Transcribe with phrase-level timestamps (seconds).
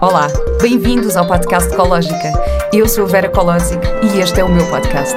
[0.00, 0.28] Olá,
[0.60, 2.32] bem-vindos ao podcast Ecológica.
[2.72, 5.16] Eu sou a Vera Colosic e este é o meu podcast.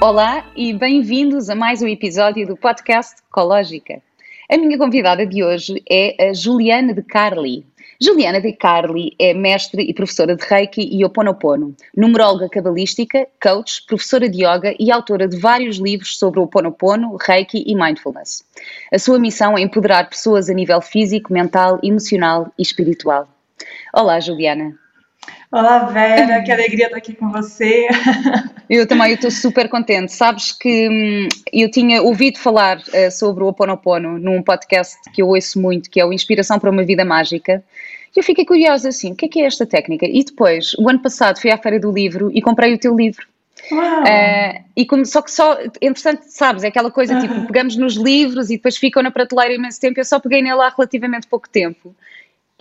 [0.00, 4.02] Olá e bem-vindos a mais um episódio do podcast Ecológica.
[4.50, 7.64] A minha convidada de hoje é a Juliana de Carli.
[8.04, 14.28] Juliana De Carli é mestre e professora de Reiki e Oponopono, numeróloga cabalística, coach, professora
[14.28, 18.42] de yoga e autora de vários livros sobre o Oponopono, Reiki e Mindfulness.
[18.92, 23.28] A sua missão é empoderar pessoas a nível físico, mental, emocional e espiritual.
[23.94, 24.74] Olá, Juliana.
[25.52, 27.86] Olá, Vera, que alegria estar aqui com você.
[28.68, 30.10] Eu também estou super contente.
[30.12, 35.28] Sabes que hum, eu tinha ouvido falar uh, sobre o Oponopono num podcast que eu
[35.28, 37.62] ouço muito, que é o Inspiração para uma Vida Mágica.
[38.14, 40.06] E eu fiquei curiosa assim, o que é que é esta técnica?
[40.06, 43.26] E depois, o ano passado, fui à Feira do Livro e comprei o teu livro.
[43.70, 44.02] Uau.
[44.02, 48.50] Uh, e como, só que só, interessante, sabes, é aquela coisa tipo, pegamos nos livros
[48.50, 50.00] e depois ficam na prateleira imenso tempo.
[50.00, 51.94] Eu só peguei nele há relativamente pouco tempo.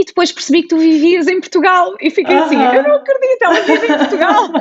[0.02, 3.62] E depois percebi que tu vivias em Portugal e fiquei assim, eu não acredito, ela
[3.62, 4.50] vive em Portugal.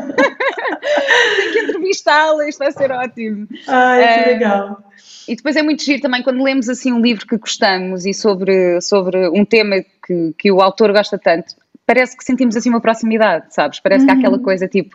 [1.37, 3.49] Tenho que entrevistá-la, isto vai ser ótimo.
[3.67, 4.85] Ai, que uh, legal.
[5.27, 8.83] E depois é muito giro também quando lemos assim um livro que gostamos e sobre,
[8.83, 11.55] sobre um tema que, que o autor gosta tanto,
[11.87, 13.81] parece que sentimos assim uma proximidade, sabes?
[13.81, 14.09] Parece uhum.
[14.09, 14.95] que há aquela coisa tipo,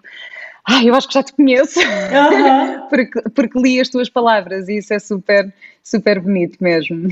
[0.67, 2.87] ah, eu acho que já te conheço, uhum.
[2.89, 7.07] porque, porque li as tuas palavras e isso é super, super bonito mesmo.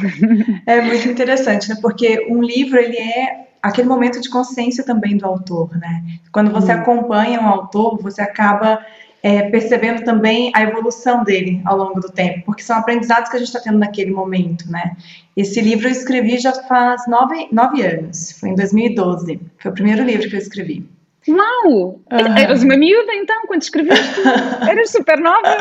[0.65, 1.75] É muito interessante, né?
[1.81, 6.03] Porque um livro, ele é aquele momento de consciência também do autor, né?
[6.31, 6.79] Quando você uhum.
[6.79, 8.83] acompanha um autor, você acaba
[9.23, 13.39] é, percebendo também a evolução dele ao longo do tempo, porque são aprendizados que a
[13.39, 14.97] gente está tendo naquele momento, né?
[15.35, 20.03] Esse livro eu escrevi já faz nove, nove anos, foi em 2012, foi o primeiro
[20.03, 20.85] livro que eu escrevi.
[21.27, 22.01] Uau!
[22.11, 22.37] Uhum.
[22.37, 24.21] Eras uma miúda então, quando escreveste?
[24.69, 25.57] Eras super nova?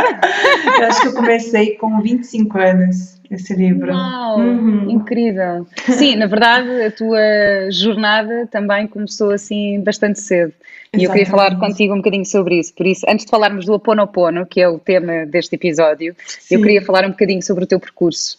[0.79, 3.93] eu acho que eu comecei com 25 anos esse livro.
[3.93, 4.39] Uau!
[4.39, 4.91] Uhum.
[4.91, 5.67] Incrível!
[5.85, 10.53] Sim, na verdade a tua jornada também começou assim bastante cedo.
[10.95, 12.75] E eu queria falar contigo um bocadinho sobre isso.
[12.75, 16.57] Por isso, antes de falarmos do Oponopono, que é o tema deste episódio, Sim.
[16.57, 18.39] eu queria falar um bocadinho sobre o teu percurso.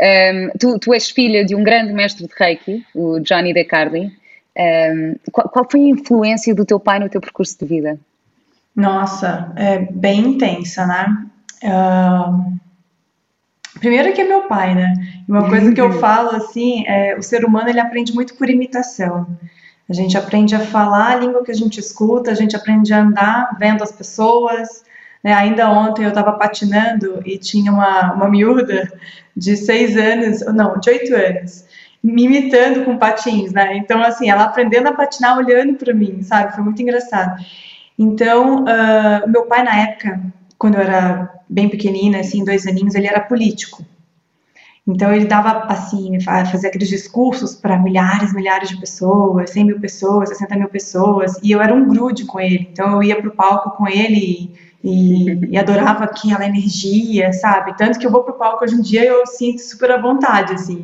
[0.00, 4.10] Um, tu, tu, és filha de um grande mestre de Reiki, o Johnny De Carli.
[4.56, 7.98] Um, qual, qual, foi a influência do teu pai no teu percurso de vida?
[8.74, 11.26] Nossa, é bem intensa, né?
[11.62, 12.58] Uh,
[13.78, 14.94] primeiro que é meu pai, né?
[15.28, 19.26] Uma coisa que eu falo assim, é, o ser humano ele aprende muito por imitação.
[19.88, 23.02] A gente aprende a falar a língua que a gente escuta, a gente aprende a
[23.02, 24.84] andar vendo as pessoas.
[25.22, 25.32] Né?
[25.32, 28.90] Ainda ontem eu estava patinando e tinha uma, uma miúda
[29.36, 31.64] de seis anos, não, de oito anos,
[32.02, 33.76] me imitando com patins, né?
[33.76, 36.54] Então, assim, ela aprendendo a patinar olhando para mim, sabe?
[36.54, 37.44] Foi muito engraçado.
[37.98, 40.20] Então, uh, meu pai, na época,
[40.58, 43.84] quando eu era bem pequenina, assim, dois aninhos, ele era político.
[44.86, 50.30] Então ele dava assim, fazia aqueles discursos para milhares, milhares de pessoas, 100 mil pessoas,
[50.30, 52.68] 60 mil pessoas, e eu era um grude com ele.
[52.72, 57.76] Então eu ia para o palco com ele e, e, adorava aquela energia, sabe?
[57.76, 60.54] Tanto que eu vou para o palco hoje em dia eu sinto super à vontade,
[60.54, 60.82] assim,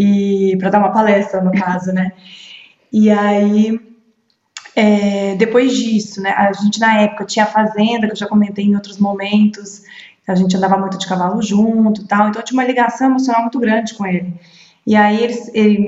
[0.00, 2.12] e para dar uma palestra no caso, né?
[2.92, 3.80] E aí
[4.76, 6.30] é, depois disso, né?
[6.30, 9.82] A gente na época tinha a fazenda que eu já comentei em outros momentos
[10.28, 13.58] a gente andava muito de cavalo junto tal, então eu tinha uma ligação emocional muito
[13.58, 14.34] grande com ele.
[14.86, 15.86] E aí eles, ele,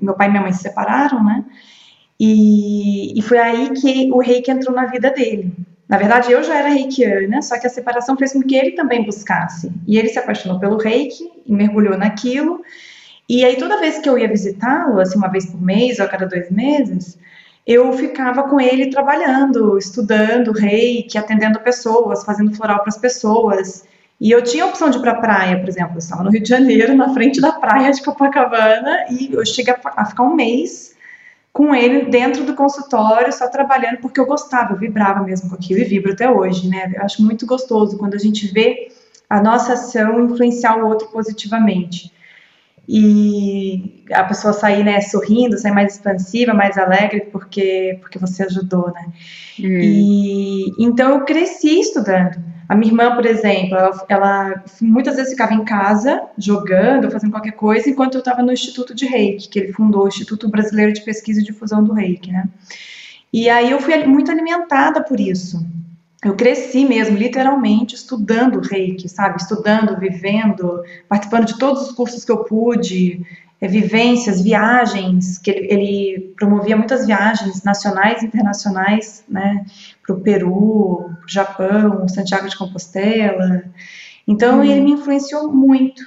[0.00, 1.44] meu pai e minha mãe se separaram, né?
[2.18, 5.52] E, e foi aí que o reiki entrou na vida dele.
[5.88, 9.04] Na verdade, eu já era reikiana, só que a separação fez com que ele também
[9.04, 9.72] buscasse.
[9.86, 12.60] E ele se apaixonou pelo reiki mergulhou naquilo.
[13.28, 16.08] E aí, toda vez que eu ia visitá-lo, assim, uma vez por mês ou a
[16.08, 17.18] cada dois meses,
[17.66, 23.84] eu ficava com ele trabalhando, estudando reiki, atendendo pessoas, fazendo floral para as pessoas.
[24.20, 26.30] E eu tinha a opção de ir para a praia, por exemplo, eu estava no
[26.30, 30.34] Rio de Janeiro, na frente da praia de Copacabana, e eu cheguei a ficar um
[30.34, 30.94] mês
[31.52, 35.80] com ele dentro do consultório, só trabalhando, porque eu gostava, eu vibrava mesmo com aquilo
[35.80, 36.92] e vibro até hoje, né?
[36.94, 38.88] Eu acho muito gostoso quando a gente vê
[39.28, 42.14] a nossa ação influenciar o outro positivamente
[42.88, 48.92] e a pessoa sair, né, sorrindo, sair mais expansiva, mais alegre, porque, porque você ajudou,
[48.92, 49.06] né?
[49.58, 49.64] Hum.
[49.64, 52.36] E então eu cresci estudando.
[52.68, 57.52] A minha irmã, por exemplo, ela, ela, muitas vezes ficava em casa jogando, fazendo qualquer
[57.52, 61.02] coisa, enquanto eu estava no Instituto de Reiki, que ele fundou, o Instituto Brasileiro de
[61.02, 62.48] Pesquisa e Difusão do Reiki, né?
[63.32, 65.64] E aí eu fui muito alimentada por isso
[66.26, 69.40] eu cresci mesmo, literalmente, estudando reiki, sabe?
[69.40, 73.24] Estudando, vivendo, participando de todos os cursos que eu pude,
[73.60, 79.64] é, vivências, viagens, que ele, ele, promovia muitas viagens nacionais e internacionais, né,
[80.04, 83.64] para o Peru, para o Japão, Santiago de Compostela.
[84.26, 84.64] Então, hum.
[84.64, 86.02] ele me influenciou muito.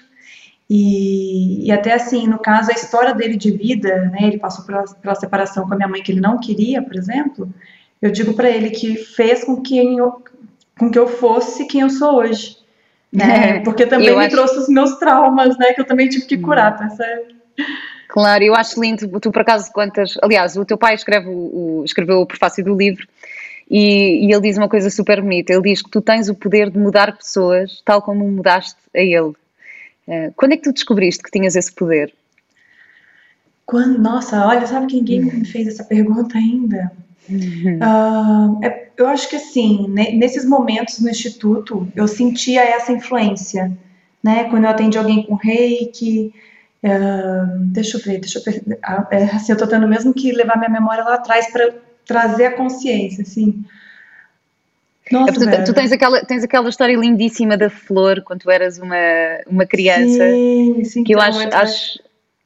[0.69, 4.83] E, e, até assim, no caso, a história dele de vida, né, ele passou pela,
[4.83, 7.51] pela separação com a minha mãe que ele não queria, por exemplo,
[8.01, 10.23] eu digo para ele que fez com que, eu,
[10.77, 12.57] com que eu fosse quem eu sou hoje.
[13.11, 13.59] Né?
[13.61, 14.35] Porque também me acho...
[14.35, 15.73] trouxe os meus traumas, né?
[15.73, 17.35] Que eu também tive que curar, tá certo?
[18.07, 22.21] Claro, eu acho lindo, tu por acaso contas, aliás, o teu pai escreve o, escreveu
[22.21, 23.07] o prefácio do livro
[23.69, 26.71] e, e, ele diz uma coisa super bonita, ele diz que tu tens o poder
[26.71, 29.33] de mudar pessoas tal como mudaste a ele.
[30.07, 32.11] Uh, quando é que tu descobriste que tinhas esse poder?
[33.63, 36.91] Quando, nossa, olha, sabe que ninguém me fez essa pergunta ainda?
[37.29, 37.77] Uhum.
[37.77, 43.71] Uh, é, eu acho que assim, nesses momentos no instituto, eu sentia essa influência,
[44.23, 44.45] né?
[44.45, 46.33] Quando eu atendi alguém com reiki,
[46.81, 48.61] Uh, deixa eu ver, deixa eu ver.
[48.65, 51.73] Uh, é, assim, eu tô tendo mesmo que levar minha memória lá atrás para
[52.05, 53.63] trazer a consciência, assim.
[55.11, 58.77] Nossa, é tu, tu, tens, aquela, tens aquela história lindíssima da flor quando tu eras
[58.77, 58.95] uma,
[59.47, 61.99] uma criança sim, sim, que eu acho, acho,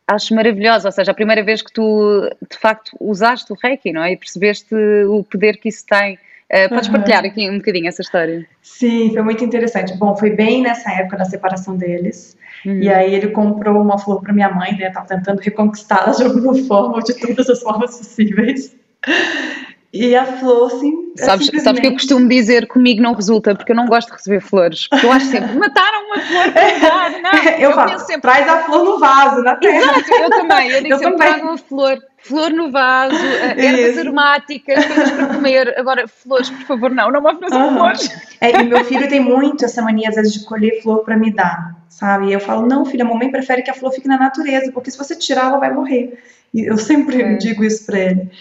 [0.07, 0.87] acho maravilhosa.
[0.87, 4.13] Ou seja, a primeira vez que tu de facto usaste o Reiki, não é?
[4.13, 4.73] E percebeste
[5.07, 6.17] o poder que isso tem.
[6.51, 6.95] Uh, podes uhum.
[6.95, 8.45] partilhar aqui um bocadinho essa história?
[8.61, 9.97] Sim, foi muito interessante.
[9.97, 12.37] Bom, foi bem nessa época da separação deles.
[12.65, 12.79] Uhum.
[12.79, 14.89] E aí ele comprou uma flor para minha mãe, né?
[14.91, 18.75] Tava tentando reconquistá-la de alguma forma, de todas as formas possíveis.
[19.93, 20.91] E a flor, sim.
[21.15, 21.63] É sabes, simplesmente...
[21.63, 24.87] sabes que eu costumo dizer comigo não resulta, porque eu não gosto de receber flores.
[24.87, 27.43] Porque eu acho sempre, mataram uma flor para dar, não.
[27.53, 29.77] Eu, eu falo, sempre, traz a flor no vaso, na terra.
[29.77, 30.71] Exato, eu também.
[30.71, 35.27] Eu digo eu sempre, trago uma flor, flor no vaso, eh, ervas aromáticas, coisas para
[35.27, 35.77] comer.
[35.77, 37.75] Agora, flores, por favor, não, não me ofereçam uhum.
[37.75, 38.09] flores.
[38.41, 41.31] É, e meu filho tem muito essa mania, às vezes, de colher flor para me
[41.31, 42.29] dar, sabe?
[42.29, 44.89] E eu falo, não, filho, a mamãe prefere que a flor fique na natureza, porque
[44.89, 46.17] se você tirar, ela vai morrer.
[46.51, 47.33] E eu sempre é.
[47.35, 48.31] digo isso para ele.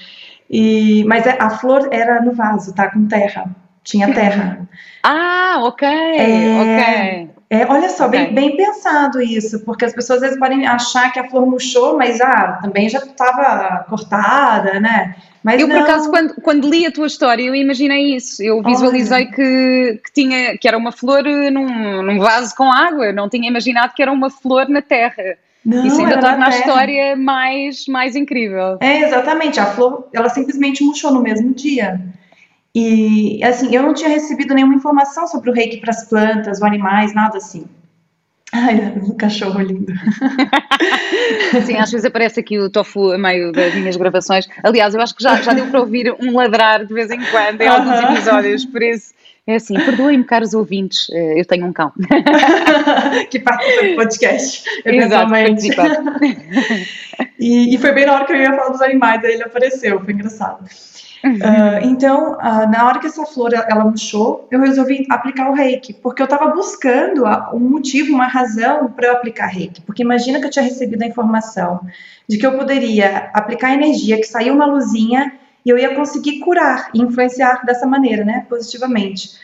[0.53, 2.91] E, mas é, a flor era no vaso, tá?
[2.91, 3.47] Com terra.
[3.83, 4.69] Tinha terra.
[5.05, 7.31] Ah, ok, é, ok.
[7.51, 8.27] É, olha só, okay.
[8.27, 11.99] bem, bem pensado isso, porque as pessoas às vezes podem achar que a flor murchou,
[11.99, 15.17] mas ah, também já estava cortada, né?
[15.43, 15.77] Mas eu, não.
[15.77, 18.43] por acaso, quando, quando li a tua história, eu imaginei isso.
[18.43, 23.29] Eu visualizei que, que, tinha, que era uma flor num, num vaso com água, não
[23.29, 25.37] tinha imaginado que era uma flor na terra.
[25.65, 28.79] Não, Isso ainda torna a história mais, mais incrível.
[28.81, 29.61] É, exatamente.
[29.61, 32.01] A flor, ela simplesmente murchou no mesmo dia.
[32.75, 36.67] E, assim, eu não tinha recebido nenhuma informação sobre o reiki para as plantas ou
[36.67, 37.67] animais, nada assim.
[38.53, 39.93] Ai, um cachorro lindo.
[41.65, 44.49] Sim, às vezes aparece aqui o tofu a meio das minhas gravações.
[44.65, 47.61] Aliás, eu acho que já, já deu para ouvir um ladrar de vez em quando
[47.61, 49.15] em alguns episódios, por isso
[49.47, 51.93] é assim, perdoem-me, caros ouvintes, eh, eu tenho um cão.
[53.29, 55.69] que participa do podcast, eventualmente.
[55.69, 56.03] Exato,
[57.39, 60.01] e, e foi bem na hora que eu ia falar dos animais, aí ele apareceu,
[60.05, 60.65] foi engraçado.
[61.25, 65.93] Uh, então, uh, na hora que essa flor ela murchou, eu resolvi aplicar o reiki,
[65.93, 69.81] porque eu estava buscando um motivo, uma razão para eu aplicar reiki.
[69.83, 71.81] Porque imagina que eu tinha recebido a informação
[72.29, 75.33] de que eu poderia aplicar energia, que saiu uma luzinha
[75.65, 79.39] e eu ia conseguir curar e influenciar dessa maneira, né, positivamente.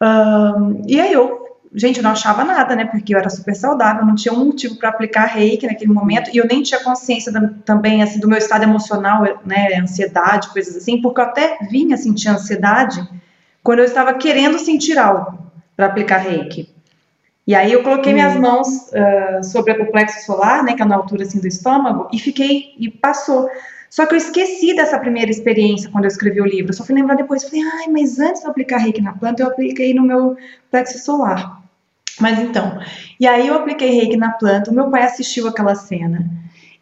[0.00, 4.04] Um, e aí eu, gente, eu não achava nada, né, porque eu era super saudável,
[4.04, 7.50] não tinha um motivo para aplicar reiki naquele momento, e eu nem tinha consciência da,
[7.64, 12.28] também, assim, do meu estado emocional, né, ansiedade, coisas assim, porque eu até vinha sentir
[12.28, 13.06] ansiedade
[13.62, 15.38] quando eu estava querendo sentir algo
[15.76, 16.68] para aplicar reiki.
[17.46, 18.42] E aí eu coloquei minhas hum.
[18.42, 22.18] mãos uh, sobre o plexo solar, né, que é na altura assim do estômago, e
[22.18, 23.48] fiquei e passou.
[23.90, 26.70] Só que eu esqueci dessa primeira experiência quando eu escrevi o livro.
[26.70, 27.42] Eu só fui lembrar depois.
[27.42, 30.36] Falei, ai, mas antes de eu aplicar reiki na planta, eu apliquei no meu
[30.70, 31.60] plexo solar.
[32.20, 32.78] Mas então,
[33.18, 34.70] e aí eu apliquei reiki na planta.
[34.70, 36.24] O meu pai assistiu aquela cena.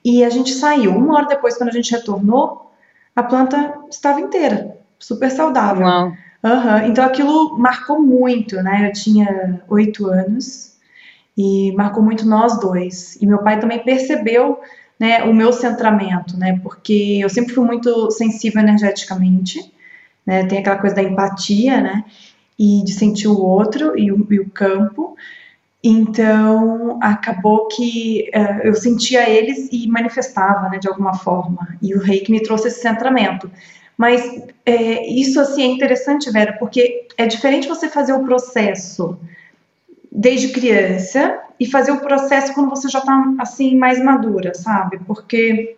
[0.05, 0.95] E a gente saiu.
[0.95, 2.73] Uma hora depois, quando a gente retornou,
[3.17, 5.87] a planta estava inteira, super saudável.
[5.87, 6.13] Uau.
[6.45, 6.87] Uhum.
[6.87, 8.89] Então aquilo marcou muito, né?
[8.89, 10.77] Eu tinha oito anos
[11.37, 13.17] e marcou muito nós dois.
[13.21, 14.61] E meu pai também percebeu
[14.99, 19.73] né, o meu centramento, né, porque eu sempre fui muito sensível energeticamente,
[20.27, 22.05] né, tem aquela coisa da empatia, né,
[22.59, 25.17] e de sentir o outro e o, e o campo,
[25.83, 32.01] então acabou que uh, eu sentia eles e manifestava, né, de alguma forma, e o
[32.01, 33.51] reiki me trouxe esse centramento.
[33.97, 39.19] Mas é, isso assim é interessante, Vera, porque é diferente você fazer o processo
[40.11, 44.99] desde criança e fazer o processo quando você já está assim mais madura, sabe?
[45.07, 45.77] Porque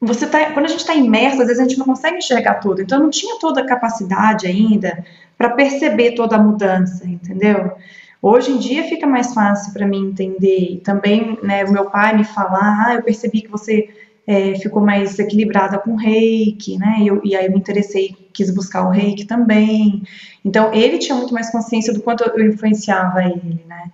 [0.00, 2.82] você tá, quando a gente está imerso, às vezes a gente não consegue enxergar tudo.
[2.82, 5.04] Então eu não tinha toda a capacidade ainda
[5.36, 7.72] para perceber toda a mudança, entendeu?
[8.20, 10.80] Hoje em dia fica mais fácil para mim entender.
[10.84, 13.88] Também, né, o meu pai me falar, ah, eu percebi que você
[14.26, 16.96] é, ficou mais equilibrada com o reiki, né?
[17.00, 20.02] E, eu, e aí eu me interessei, quis buscar o reiki também.
[20.44, 23.90] Então, ele tinha muito mais consciência do quanto eu influenciava ele, né?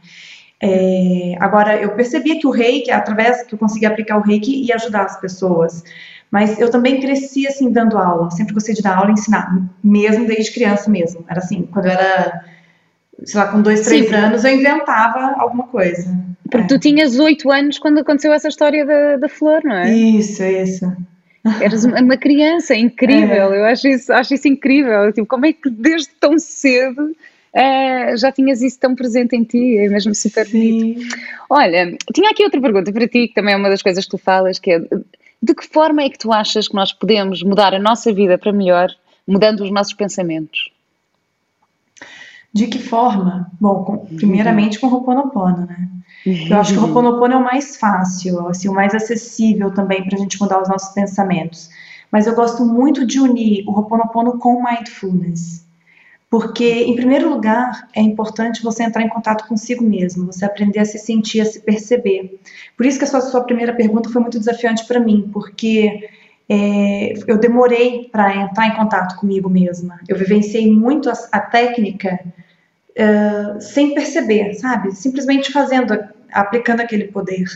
[0.63, 4.77] É, agora, eu percebi que o reiki, através que eu conseguia aplicar o reiki, ia
[4.77, 5.83] ajudar as pessoas.
[6.31, 8.31] Mas eu também cresci, assim, dando aula.
[8.31, 11.25] Sempre gostei de dar aula e ensinar, mesmo desde criança mesmo.
[11.29, 12.45] Era assim, quando eu era,
[13.25, 14.15] sei lá, com dois, três Sim.
[14.15, 16.30] anos, eu inventava alguma coisa.
[16.51, 16.67] Porque é.
[16.67, 19.93] tu tinhas oito anos quando aconteceu essa história da, da flor, não é?
[19.93, 20.93] Isso, isso.
[21.61, 23.59] Eras uma criança incrível, é.
[23.59, 25.11] eu acho isso, acho isso incrível.
[25.13, 29.79] Tipo, como é que desde tão cedo uh, já tinhas isso tão presente em ti?
[29.79, 30.95] É mesmo super Sim.
[30.95, 31.17] bonito.
[31.49, 34.19] Olha, tinha aqui outra pergunta para ti, que também é uma das coisas que tu
[34.19, 34.81] falas, que é
[35.43, 38.53] de que forma é que tu achas que nós podemos mudar a nossa vida para
[38.53, 38.91] melhor,
[39.27, 40.71] mudando os nossos pensamentos?
[42.53, 43.51] De que forma?
[43.59, 45.89] Bom, com, primeiramente com o Ho'oponopono, né?
[46.27, 50.17] Eu acho que o Ho'oponopono é o mais fácil, assim, o mais acessível também para
[50.17, 51.71] a gente mudar os nossos pensamentos.
[52.13, 55.65] Mas eu gosto muito de unir o Ho'oponopono com Mindfulness.
[56.29, 60.85] Porque, em primeiro lugar, é importante você entrar em contato consigo mesmo, você aprender a
[60.85, 62.39] se sentir, a se perceber.
[62.77, 66.09] Por isso que a sua, sua primeira pergunta foi muito desafiante para mim, porque
[66.49, 69.99] é, eu demorei para entrar em contato comigo mesma.
[70.09, 72.21] Eu vivenciei muito a, a técnica
[72.91, 74.93] uh, sem perceber, sabe?
[74.95, 75.99] Simplesmente fazendo,
[76.33, 77.47] aplicando aquele poder.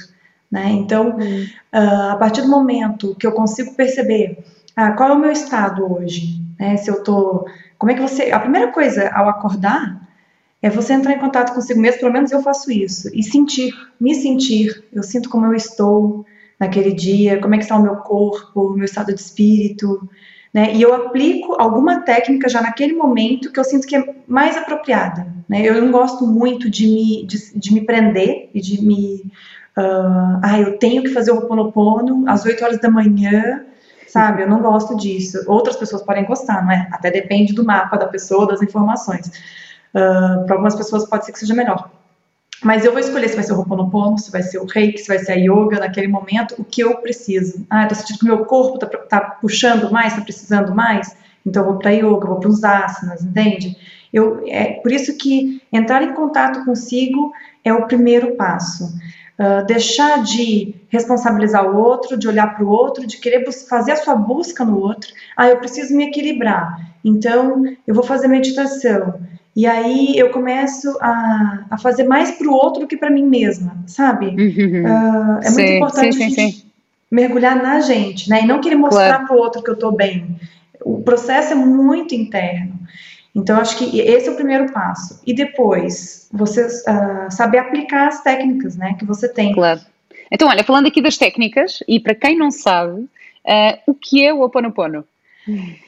[0.51, 0.71] Né?
[0.71, 4.39] Então, uh, a partir do momento que eu consigo perceber
[4.77, 6.77] ah, qual é o meu estado hoje, né?
[6.77, 7.47] se eu estou
[7.79, 8.31] como é que você.
[8.31, 10.01] A primeira coisa ao acordar
[10.63, 14.15] é você entrar em contato consigo mesmo, pelo menos eu faço isso, e sentir, me
[14.15, 14.85] sentir.
[14.93, 16.25] Eu sinto como eu estou
[16.59, 20.09] naquele dia, como é que está o meu corpo, o meu estado de espírito.
[20.55, 20.73] Né?
[20.73, 25.27] E eu aplico alguma técnica já naquele momento que eu sinto que é mais apropriada.
[25.49, 25.63] Né?
[25.63, 29.33] Eu não gosto muito de me, de, de me prender e de me.
[29.77, 33.67] Uh, ah, eu tenho que fazer o Ho'oponopono às 8 horas da manhã
[34.07, 34.43] sabe?
[34.43, 35.43] Eu não gosto disso.
[35.49, 36.89] Outras pessoas podem gostar, não é?
[36.93, 39.27] Até depende do mapa da pessoa, das informações.
[39.93, 41.91] Uh, Para algumas pessoas pode ser que seja melhor.
[42.63, 45.09] Mas eu vou escolher se vai ser o Ho'oponopono, se vai ser o Reiki, se
[45.09, 47.67] vai ser a Yoga naquele momento, o que eu preciso.
[47.69, 51.63] Ah, eu tô sentindo que meu corpo tá, tá puxando mais, tá precisando mais, então
[51.63, 53.77] eu vou para Yoga, vou para os asanas, entende?
[54.13, 57.33] Eu, é por isso que entrar em contato consigo
[57.65, 58.95] é o primeiro passo.
[59.37, 63.97] Uh, deixar de responsabilizar o outro, de olhar para o outro, de querer fazer a
[63.97, 65.13] sua busca no outro.
[65.37, 69.21] Ah, eu preciso me equilibrar, então eu vou fazer meditação.
[69.57, 73.25] E aí eu começo a, a fazer mais para o outro do que para mim
[73.25, 74.27] mesma, sabe?
[74.27, 74.83] Uhum.
[74.85, 76.63] Uh, é sim, muito importante sim, sim,
[77.11, 78.43] mergulhar na gente, né?
[78.43, 79.27] E não querer mostrar claro.
[79.27, 80.37] para o outro que eu estou bem.
[80.85, 82.75] O processo é muito interno.
[83.35, 85.21] Então, acho que esse é o primeiro passo.
[85.27, 89.53] E depois, você uh, saber aplicar as técnicas né, que você tem.
[89.53, 89.81] Claro.
[90.31, 94.33] Então, olha, falando aqui das técnicas, e para quem não sabe, uh, o que é
[94.33, 95.05] o Ho Oponopono?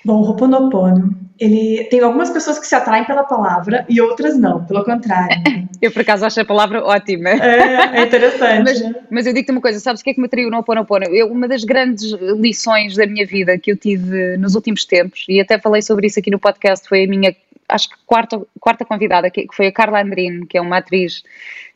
[0.05, 4.65] Bom, o Ho'oponopono, ele tem algumas pessoas que se atraem pela palavra e outras não,
[4.65, 5.37] pelo contrário.
[5.81, 7.31] eu, por acaso, acho a palavra ótima.
[7.31, 8.63] É, é interessante.
[8.63, 11.07] mas, mas, eu digo-te uma coisa, sabes o que é que me atraiu no Ho'oponopono?
[11.07, 15.41] Eu, uma das grandes lições da minha vida que eu tive nos últimos tempos, e
[15.41, 17.35] até falei sobre isso aqui no podcast, foi a minha,
[17.69, 21.23] acho que quarta, quarta convidada, que foi a Carla Andrino, que é uma atriz,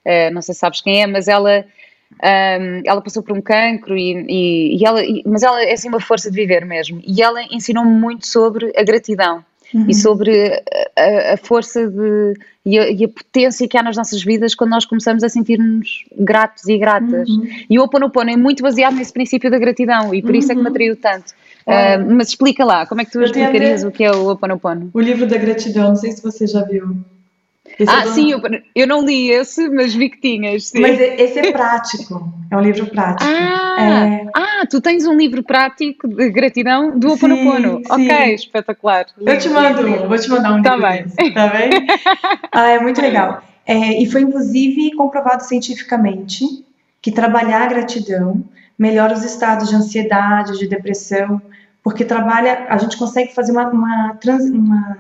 [0.05, 1.65] uh, não sei se sabes quem é, mas ela
[2.13, 5.89] um, ela passou por um cancro e, e, e ela, e, mas ela é assim
[5.89, 7.01] uma força de viver mesmo.
[7.07, 9.87] E ela ensinou-me muito sobre a gratidão uhum.
[9.89, 10.63] e sobre
[10.97, 14.71] a, a força de, e a, e, a, potência que há nas nossas vidas quando
[14.71, 17.29] nós começamos a sentir-nos gratos e gratas.
[17.29, 17.49] Uhum.
[17.69, 20.61] E o Oponopono é muito baseado nesse princípio da gratidão e por isso é que
[20.61, 20.71] me uhum.
[20.71, 21.33] atraiu tanto.
[21.67, 24.91] Uh, mas explica lá, como é que tu explicarias o que é o Oponopono?
[24.93, 26.97] O livro da gratidão, não sei se você já viu.
[27.89, 28.11] Ah, é do...
[28.11, 28.41] sim, eu,
[28.75, 30.69] eu, não li esse, mas vi que tinhas.
[30.69, 30.81] Sim.
[30.81, 33.31] Mas esse é prático, é um livro prático.
[33.31, 34.27] Ah, é...
[34.35, 37.83] ah tu tens um livro prático de gratidão do Oponopono.
[37.89, 39.07] Ok, espetacular.
[39.21, 41.05] Eu te mando um, vou te mandar um tá bem.
[41.05, 41.71] Desse, tá bem?
[42.53, 43.43] ah, é muito legal.
[43.67, 46.45] É, e foi inclusive comprovado cientificamente
[47.01, 48.45] que trabalhar a gratidão
[48.79, 51.41] melhora os estados de ansiedade, de depressão,
[51.83, 54.99] porque trabalha, a gente consegue fazer uma, uma, trans, uma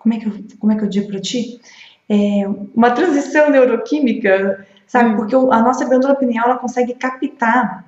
[0.00, 1.60] como é que eu, como é que eu digo para ti?
[2.10, 5.10] É, uma transição neuroquímica, sabe?
[5.10, 5.16] Hum.
[5.16, 7.84] Porque a nossa glândula pineal ela consegue captar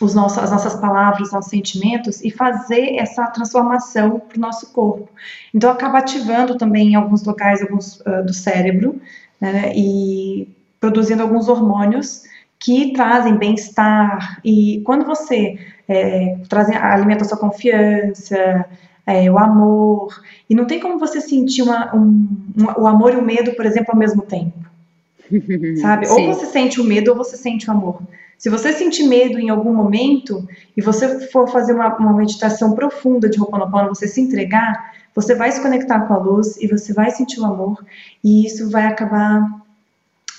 [0.00, 4.72] os nossos, as nossas palavras, os nossos sentimentos e fazer essa transformação para o nosso
[4.72, 5.08] corpo.
[5.52, 9.00] Então acaba ativando também em alguns locais alguns uh, do cérebro
[9.40, 10.48] né, e
[10.80, 12.22] produzindo alguns hormônios
[12.58, 18.64] que trazem bem-estar e quando você é, traz, alimenta a sua confiança,
[19.06, 20.22] é, o amor.
[20.48, 22.26] E não tem como você sentir uma, um,
[22.78, 24.58] o amor e o medo, por exemplo, ao mesmo tempo.
[25.80, 26.08] Sabe?
[26.08, 28.00] Ou você sente o medo ou você sente o amor.
[28.38, 30.46] Se você sentir medo em algum momento
[30.76, 35.50] e você for fazer uma, uma meditação profunda de Ho'oponopono, você se entregar, você vai
[35.52, 37.84] se conectar com a luz e você vai sentir o amor
[38.22, 39.40] e isso vai acabar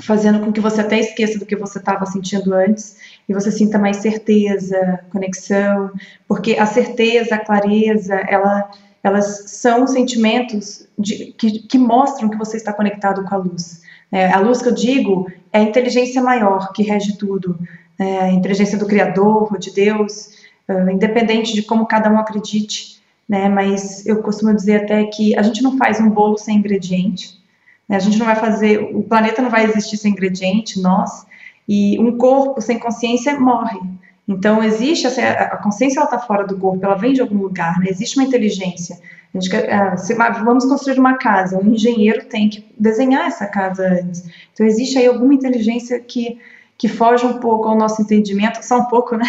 [0.03, 3.79] fazendo com que você até esqueça do que você estava sentindo antes e você sinta
[3.79, 5.91] mais certeza, conexão,
[6.27, 8.69] porque a certeza, a clareza, ela,
[9.03, 13.81] elas são sentimentos de, que, que mostram que você está conectado com a luz.
[14.11, 17.57] É, a luz que eu digo é a inteligência maior que rege tudo,
[17.97, 20.29] é a inteligência do Criador, de Deus,
[20.69, 23.49] uh, independente de como cada um acredite, né?
[23.49, 27.39] Mas eu costumo dizer até que a gente não faz um bolo sem ingrediente,
[27.87, 27.95] né?
[27.95, 31.25] a gente não vai fazer, o planeta não vai existir sem ingrediente, nós,
[31.67, 33.79] e um corpo sem consciência morre.
[34.27, 37.79] Então existe essa, a consciência ela está fora do corpo, ela vem de algum lugar,
[37.79, 37.87] né?
[37.89, 38.97] existe uma inteligência.
[39.33, 44.23] Gente, ah, se, vamos construir uma casa, um engenheiro tem que desenhar essa casa antes.
[44.53, 46.39] Então existe aí alguma inteligência que
[46.77, 49.25] que foge um pouco ao nosso entendimento, só um pouco, né?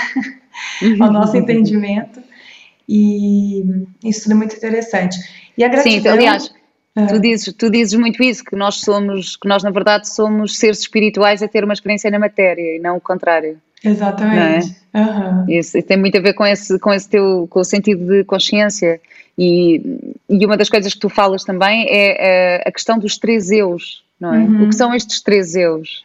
[1.01, 2.21] ao nosso entendimento.
[2.89, 3.65] E
[4.05, 5.17] isso é muito interessante.
[5.57, 6.01] E a gratidão...
[6.01, 6.53] Sim, aliás,
[6.97, 7.07] é.
[7.07, 10.81] tu, dizes, tu dizes muito isso, que nós somos, que nós na verdade somos seres
[10.81, 13.59] espirituais a ter uma experiência na matéria e não o contrário.
[13.85, 14.75] Exatamente.
[14.93, 15.01] É?
[15.01, 15.45] Uhum.
[15.49, 19.01] Isso, tem muito a ver com esse, com esse teu com o sentido de consciência.
[19.39, 23.51] E, e uma das coisas que tu falas também é a, a questão dos três
[23.51, 24.39] eus, não é?
[24.39, 24.65] Uhum.
[24.65, 26.05] O que são estes três eus?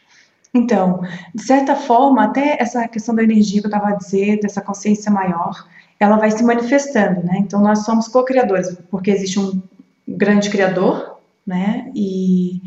[0.53, 1.01] Então,
[1.33, 5.09] de certa forma, até essa questão da energia que eu estava a dizer, dessa consciência
[5.09, 5.65] maior,
[5.97, 7.37] ela vai se manifestando, né?
[7.37, 9.61] Então, nós somos co-criadores, porque existe um
[10.11, 11.91] grande criador, né?
[11.95, 12.61] E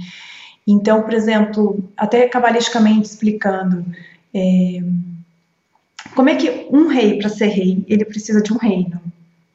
[0.67, 3.85] então, por exemplo, até cabalisticamente explicando,
[4.33, 4.81] é,
[6.15, 9.01] como é que um rei, para ser rei, ele precisa de um reino.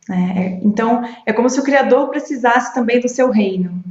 [0.08, 0.60] Né?
[0.64, 3.84] Então, é como se o criador precisasse também do seu reino.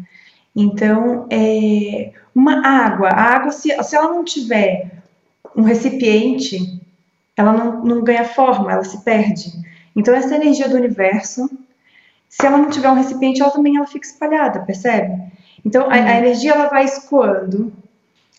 [0.54, 5.02] Então, é, uma água, a água, se, se ela não tiver
[5.56, 6.80] um recipiente,
[7.36, 9.52] ela não, não ganha forma, ela se perde.
[9.94, 11.48] Então, essa energia do universo,
[12.28, 15.32] se ela não tiver um recipiente, ela também ela fica espalhada, percebe?
[15.64, 16.08] Então, a, a uhum.
[16.08, 17.72] energia ela vai escoando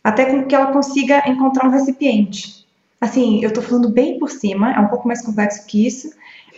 [0.04, 2.66] até que ela consiga encontrar um recipiente.
[3.02, 6.10] Assim, eu estou falando bem por cima, é um pouco mais complexo que isso,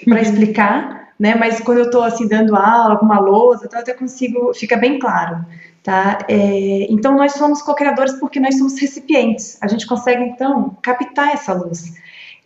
[0.05, 0.21] para uhum.
[0.21, 1.35] explicar, né?
[1.35, 5.45] Mas quando eu estou assim dando aula, alguma lousa, eu até consigo, fica bem claro,
[5.83, 6.19] tá?
[6.27, 9.57] É, então nós somos co-criadores porque nós somos recipientes.
[9.61, 11.93] A gente consegue então captar essa luz.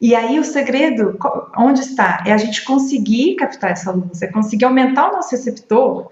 [0.01, 1.17] E aí o segredo,
[1.57, 2.23] onde está?
[2.25, 6.11] É a gente conseguir captar essa luz, é conseguir aumentar o nosso receptor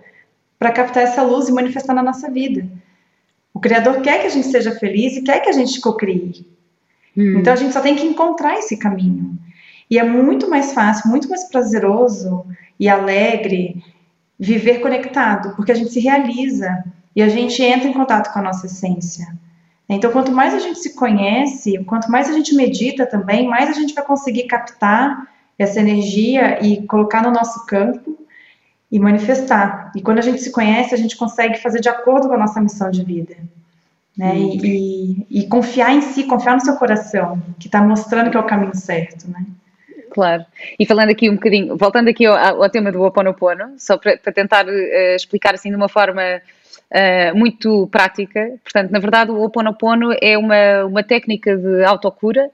[0.57, 2.65] para captar essa luz e manifestar na nossa vida.
[3.53, 6.47] O Criador quer que a gente seja feliz e quer que a gente cocrie.
[7.15, 7.39] Hum.
[7.39, 9.37] Então a gente só tem que encontrar esse caminho.
[9.89, 12.45] E é muito mais fácil, muito mais prazeroso
[12.79, 13.83] e alegre
[14.39, 16.83] viver conectado, porque a gente se realiza
[17.15, 19.27] e a gente entra em contato com a nossa essência.
[19.87, 23.73] Então, quanto mais a gente se conhece, quanto mais a gente medita também, mais a
[23.73, 28.17] gente vai conseguir captar essa energia e colocar no nosso campo
[28.91, 29.91] e manifestar.
[29.95, 32.61] E quando a gente se conhece, a gente consegue fazer de acordo com a nossa
[32.61, 33.35] missão de vida.
[34.17, 34.37] Né?
[34.37, 38.39] E, e, e confiar em si, confiar no seu coração, que está mostrando que é
[38.39, 39.29] o caminho certo.
[39.29, 39.45] Né?
[40.13, 40.45] Claro.
[40.79, 44.31] E falando aqui um bocadinho, voltando aqui ao, ao tema do Oponopono, só para, para
[44.31, 50.15] tentar uh, explicar assim de uma forma uh, muito prática, portanto, na verdade o Oponopono
[50.21, 52.47] é uma, uma técnica de autocura,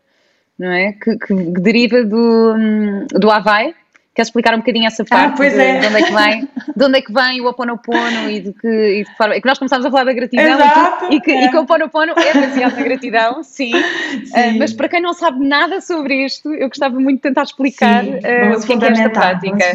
[0.57, 0.93] não é?
[0.93, 3.75] Que, que deriva do, um, do Havaí,
[4.19, 5.31] Queres explicar um bocadinho essa ah, parte?
[5.31, 5.79] Ah, pois de, é.
[5.79, 8.67] de, onde é que vem, de onde é que vem o Oponopono e de que,
[8.67, 11.45] e de forma, é que nós começámos a falar da gratidão Exato, e, que, é.
[11.45, 13.71] e que o Oponopono é baseado na gratidão, sim.
[13.71, 13.77] sim.
[14.27, 18.03] Uh, mas para quem não sabe nada sobre isto, eu gostava muito de tentar explicar
[18.03, 19.65] sim, uh, o que é, esta prática.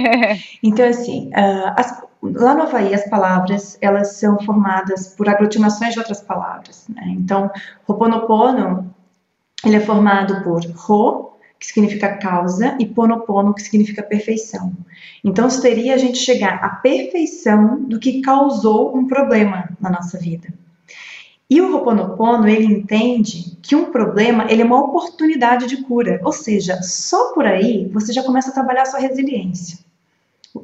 [0.62, 5.98] então, assim, uh, as, lá no Havaí as palavras elas são formadas por aglutinações de
[5.98, 6.86] outras palavras.
[6.88, 7.02] Né?
[7.08, 7.50] Então,
[7.86, 8.94] Ho'oponopono
[9.62, 14.72] ele é formado por Ho, que significa causa, e ponopono, que significa perfeição.
[15.22, 20.48] Então, seria a gente chegar à perfeição do que causou um problema na nossa vida.
[21.48, 26.20] E o Ho'oponopono, ele entende que um problema, ele é uma oportunidade de cura.
[26.24, 29.78] Ou seja, só por aí você já começa a trabalhar a sua resiliência.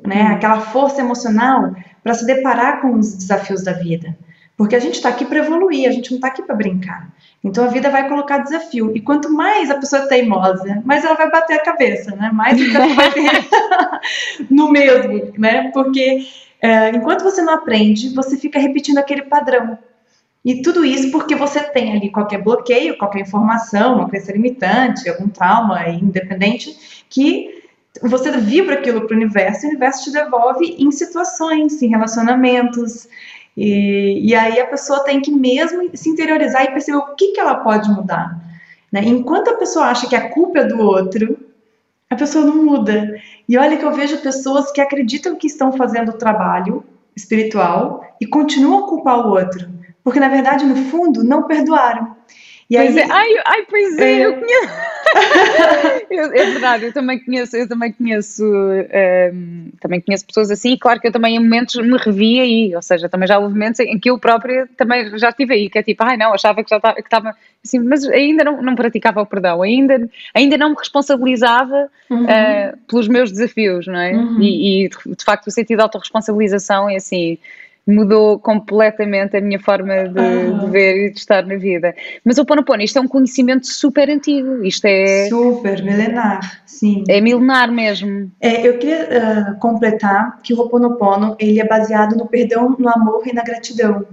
[0.07, 0.25] Né?
[0.25, 0.35] Hum.
[0.35, 4.17] Aquela força emocional para se deparar com os desafios da vida.
[4.57, 7.11] Porque a gente está aqui para evoluir, a gente não está aqui para brincar.
[7.43, 8.95] Então a vida vai colocar desafio.
[8.95, 12.31] E quanto mais a pessoa é teimosa, mais ela vai bater a cabeça, né?
[12.33, 13.31] Mais ela vai ter
[14.51, 15.71] no mesmo, né?
[15.73, 16.27] Porque
[16.61, 19.79] é, enquanto você não aprende, você fica repetindo aquele padrão.
[20.45, 25.29] E tudo isso porque você tem ali qualquer bloqueio, qualquer informação, uma crença limitante, algum
[25.29, 27.61] trauma independente, que
[28.03, 33.09] você vibra aquilo para o universo, e o universo te devolve em situações, em relacionamentos.
[33.63, 37.41] E, e aí a pessoa tem que mesmo se interiorizar e perceber o que, que
[37.41, 38.41] ela pode mudar.
[38.91, 39.03] Né?
[39.05, 41.39] Enquanto a pessoa acha que a culpa é do outro,
[42.09, 43.21] a pessoa não muda.
[43.47, 46.83] E olha que eu vejo pessoas que acreditam que estão fazendo o trabalho
[47.15, 49.69] espiritual e continuam a culpar o outro.
[50.03, 52.17] Porque, na verdade, no fundo, não perdoaram.
[52.71, 53.13] E pois aí, é.
[53.13, 54.41] ai, ai, pois é, é.
[56.11, 60.79] eu é verdade, eu também conheço, eu também conheço, um, também conheço pessoas assim, e
[60.79, 63.81] claro que eu também em momentos me revi aí, ou seja, também já houve momentos
[63.81, 66.71] em que eu própria também já estive aí, que é tipo, ai não, achava que
[66.71, 71.89] já estava, assim, mas ainda não, não praticava o perdão, ainda, ainda não me responsabilizava
[72.09, 72.25] uhum.
[72.25, 74.13] uh, pelos meus desafios, não é?
[74.13, 74.41] Uhum.
[74.41, 77.39] E, e de facto o sentido de autorresponsabilização é assim,
[77.87, 81.95] mudou completamente a minha forma de, de, ver e de estar na vida.
[82.25, 85.29] Mas o Ponopono, isto é um conhecimento super antigo, isto é...
[85.29, 87.05] Super, milenar, sim.
[87.09, 88.31] É milenar mesmo.
[88.41, 93.23] É, eu queria uh, completar que o Ho'oponopono, ele é baseado no perdão, no amor
[93.27, 94.07] e na gratidão.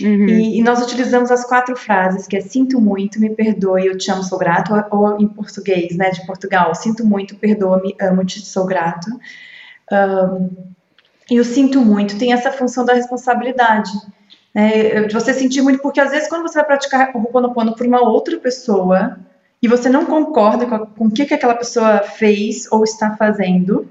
[0.00, 0.26] Uhum.
[0.28, 4.10] E, e, nós utilizamos as quatro frases, que é sinto muito, me perdoe, eu te
[4.10, 8.66] amo, sou grato, ou, ou em português, né, de Portugal, sinto muito, perdoa-me, amo-te, sou
[8.66, 9.08] grato.
[9.92, 10.73] Um,
[11.30, 13.90] e o sinto muito tem essa função da responsabilidade.
[14.54, 15.02] Né?
[15.04, 18.00] De você sentir muito, porque às vezes quando você vai praticar o Ho'oponopono por uma
[18.00, 19.18] outra pessoa
[19.62, 23.16] e você não concorda com, a, com o que, que aquela pessoa fez ou está
[23.16, 23.88] fazendo,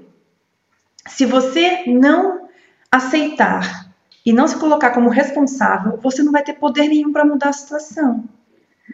[1.06, 2.48] se você não
[2.90, 3.92] aceitar
[4.24, 7.52] e não se colocar como responsável, você não vai ter poder nenhum para mudar a
[7.52, 8.24] situação.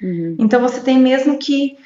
[0.03, 0.37] Uhum.
[0.38, 1.76] Então você tem mesmo que,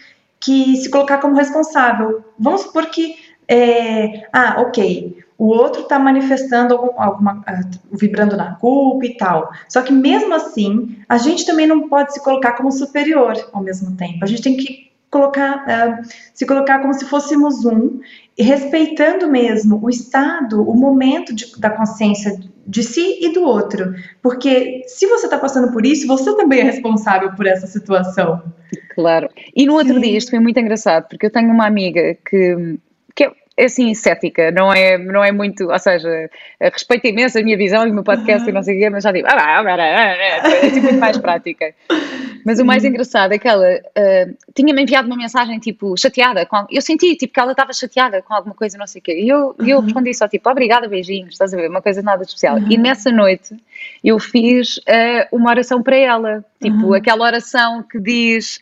[0.40, 2.24] que se colocar como responsável.
[2.38, 3.16] Vamos supor que,
[3.48, 9.50] é, ah, ok, o outro está manifestando algum, alguma, uh, vibrando na culpa e tal.
[9.68, 13.96] Só que mesmo assim, a gente também não pode se colocar como superior ao mesmo
[13.96, 14.18] tempo.
[14.22, 18.00] A gente tem que colocar, uh, se colocar como se fôssemos um,
[18.38, 23.94] respeitando mesmo o estado, o momento de, da consciência de si e do outro.
[24.22, 28.42] Porque se você está passando por isso, você também é responsável por essa situação.
[28.94, 29.28] Claro.
[29.54, 30.00] E no outro Sim.
[30.00, 32.78] dia, isto foi muito engraçado, porque eu tenho uma amiga que,
[33.14, 36.08] que é é assim, cética, não é, não é muito, ou seja,
[36.60, 38.50] respeito imenso a minha visão e o meu podcast uhum.
[38.50, 41.16] e não sei o quê, mas já digo, ah, ah, ah, é assim muito mais
[41.18, 41.72] prática.
[42.44, 46.66] Mas o mais engraçado é que ela uh, tinha-me enviado uma mensagem, tipo, chateada, com,
[46.68, 49.28] eu senti, tipo, que ela estava chateada com alguma coisa, não sei o quê, e
[49.28, 49.66] eu, uhum.
[49.66, 52.56] eu respondi só, tipo, obrigada, beijinhos, estás a ver, uma coisa nada especial.
[52.56, 52.66] Uhum.
[52.68, 53.56] E nessa noite
[54.02, 58.60] eu fiz uh, uma oração para ela, tipo, aquela oração que diz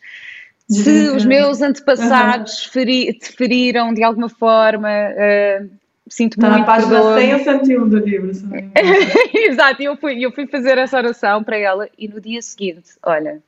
[0.73, 2.73] se os meus antepassados uhum.
[2.73, 5.71] feri, te feriram de alguma forma, uh,
[6.09, 6.61] sinto Está muito.
[6.61, 7.19] na página perdão.
[7.19, 8.31] 100 ou 101 do livro.
[9.35, 13.43] Exato, eu fui, eu fui fazer essa oração para ela e no dia seguinte, olha,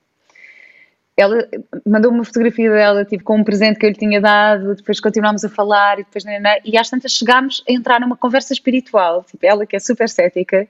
[1.16, 1.46] ela
[1.86, 5.44] mandou uma fotografia dela, tipo, com um presente que eu lhe tinha dado, depois continuámos
[5.44, 6.24] a falar e depois,
[6.64, 10.66] e às tantas chegámos a entrar numa conversa espiritual, tipo, ela que é super cética,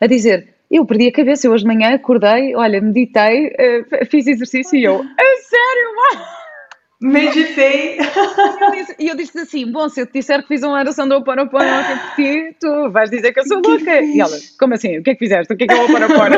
[0.00, 4.26] a dizer, eu perdi a cabeça, eu hoje de manhã acordei, olha, meditei, uh, fiz
[4.26, 5.94] exercício e eu, é sério,
[7.00, 7.98] Meditei.
[8.98, 11.64] E eu disse assim: Bom, se eu te disser que fiz uma oração do Oponopono
[11.64, 14.00] ontem por ti, tu vais dizer que eu sou louca.
[14.00, 14.98] E ela: Como assim?
[14.98, 15.52] O que é que fizeste?
[15.52, 16.36] O que é que é o Oponopono?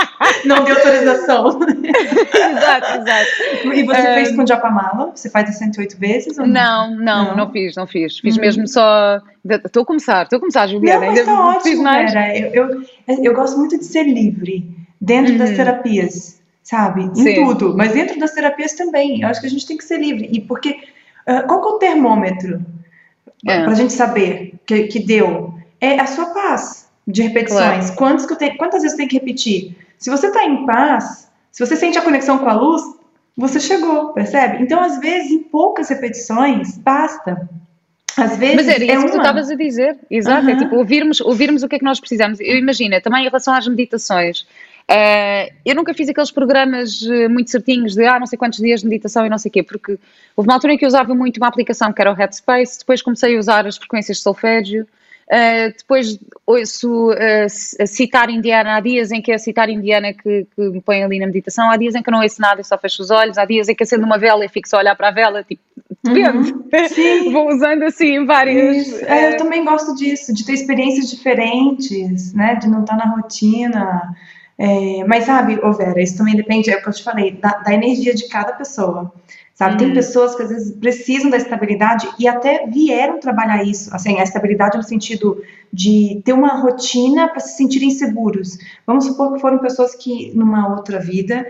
[0.44, 1.48] Não deu autorização.
[1.62, 3.74] exato, exato.
[3.74, 5.10] E você um, fez com Japamala?
[5.14, 6.36] Você faz as 108 vezes?
[6.36, 6.46] Não?
[6.46, 6.90] não?
[6.90, 8.18] Não, não, não, fiz, não fiz.
[8.18, 8.40] Fiz uhum.
[8.40, 9.20] mesmo só.
[9.64, 11.06] Estou a começar, estou a começar, Juliana.
[11.06, 12.14] Não, mas tá ótimo, fiz mais.
[12.14, 14.68] Eu, eu, eu, gosto muito de ser livre
[15.00, 15.38] dentro uhum.
[15.38, 17.04] das terapias, sabe?
[17.04, 17.34] Em Sim.
[17.34, 19.22] tudo, mas dentro das terapias também.
[19.22, 20.28] Eu acho que a gente tem que ser livre.
[20.32, 20.76] E porque.
[21.26, 22.64] Uh, qual que é o termômetro?
[23.46, 23.62] É.
[23.62, 25.54] Para a gente saber que, que deu?
[25.80, 27.86] É a sua paz de repetições.
[27.86, 27.96] Claro.
[27.96, 29.76] Quantos que eu tenho, quantas vezes eu tenho que repetir?
[29.98, 32.82] Se você está em paz, se você sente a conexão com a luz,
[33.36, 34.62] você chegou, percebe?
[34.62, 37.48] Então, às vezes, em poucas repetições, basta.
[38.16, 39.04] Às vezes Mas era é isso uma...
[39.04, 40.52] que tu estavas a dizer, exato, uhum.
[40.52, 42.40] é tipo ouvirmos, ouvirmos o que é que nós precisamos.
[42.40, 47.50] Eu imagino, também em relação às meditações, uh, eu nunca fiz aqueles programas uh, muito
[47.50, 49.98] certinhos de ah, não sei quantos dias de meditação e não sei o quê, porque
[50.36, 53.02] houve uma altura em que eu usava muito uma aplicação que era o Headspace, depois
[53.02, 54.84] comecei a usar as frequências de solfégio,
[55.30, 60.62] Uh, depois ouço uh, citar indiana, há dias em que é citar indiana que, que,
[60.70, 63.02] me põe ali na meditação, há dias em que não ouço nada e só fecho
[63.02, 65.08] os olhos, há dias em que acendo uma vela e fico só a olhar para
[65.08, 65.60] a vela, tipo,
[66.02, 66.52] depende.
[66.52, 66.62] Uhum.
[67.30, 69.02] Vou usando assim vários.
[69.02, 72.54] É, eu também gosto disso, de ter experiências diferentes, né?
[72.54, 74.14] De não estar na rotina.
[74.58, 77.50] É, mas sabe, ô Vera, isso também depende, é o que eu te falei, da,
[77.58, 79.12] da energia de cada pessoa.
[79.58, 79.72] Sabe?
[79.72, 79.78] Uhum.
[79.78, 84.22] Tem pessoas que às vezes precisam da estabilidade e até vieram trabalhar isso, assim, a
[84.22, 85.42] estabilidade no sentido
[85.72, 88.56] de ter uma rotina para se sentirem seguros.
[88.86, 91.44] Vamos supor que foram pessoas que numa outra vida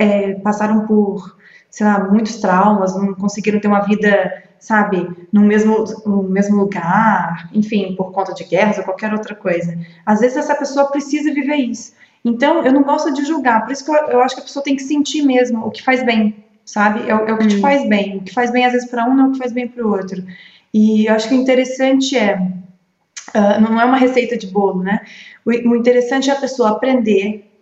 [0.00, 1.36] é, passaram por
[1.70, 7.48] sei lá, muitos traumas, não conseguiram ter uma vida, sabe, no mesmo, no mesmo lugar,
[7.54, 9.78] enfim, por conta de guerras ou qualquer outra coisa.
[10.04, 11.94] Às vezes essa pessoa precisa viver isso.
[12.24, 14.62] Então, eu não gosto de julgar, por isso que eu, eu acho que a pessoa
[14.64, 17.08] tem que sentir mesmo o que faz bem, sabe?
[17.08, 17.60] É, é o que te hum.
[17.60, 18.18] faz bem.
[18.18, 19.84] O que faz bem às vezes para um não é o que faz bem para
[19.84, 20.24] o outro.
[20.72, 25.00] E eu acho que o interessante é, uh, não é uma receita de bolo, né?
[25.44, 27.52] O, o interessante é a pessoa aprender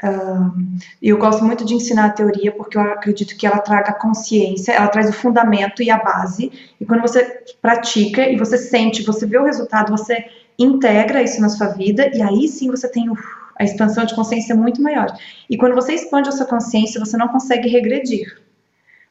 [1.03, 4.73] e eu gosto muito de ensinar a teoria porque eu acredito que ela traga consciência,
[4.73, 6.51] ela traz o fundamento e a base.
[6.81, 10.25] E quando você pratica e você sente, você vê o resultado, você
[10.59, 13.11] integra isso na sua vida e aí sim você tem
[13.59, 15.15] a expansão de consciência muito maior.
[15.51, 18.41] E quando você expande a sua consciência, você não consegue regredir.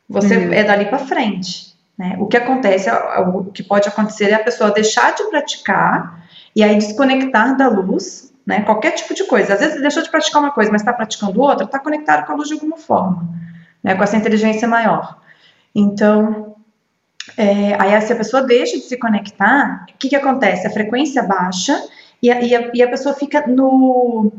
[0.09, 0.53] Você uhum.
[0.53, 1.75] é dali para frente.
[1.97, 2.15] Né?
[2.19, 6.75] O que acontece, o que pode acontecer é a pessoa deixar de praticar e aí
[6.75, 8.61] desconectar da luz né?
[8.61, 9.53] Qualquer tipo de coisa.
[9.53, 12.35] Às vezes deixou de praticar uma coisa, mas está praticando outra, está conectado com a
[12.35, 13.29] luz de alguma forma,
[13.83, 13.93] né?
[13.93, 15.19] Com essa inteligência maior.
[15.75, 16.55] Então,
[17.37, 20.65] é, aí se a pessoa deixa de se conectar, o que, que acontece?
[20.65, 21.79] A frequência baixa
[22.23, 24.31] e a, e a, e a pessoa fica no,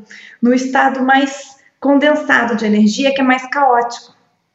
[0.43, 4.13] no estado mais condensado de energia, que é mais caótico,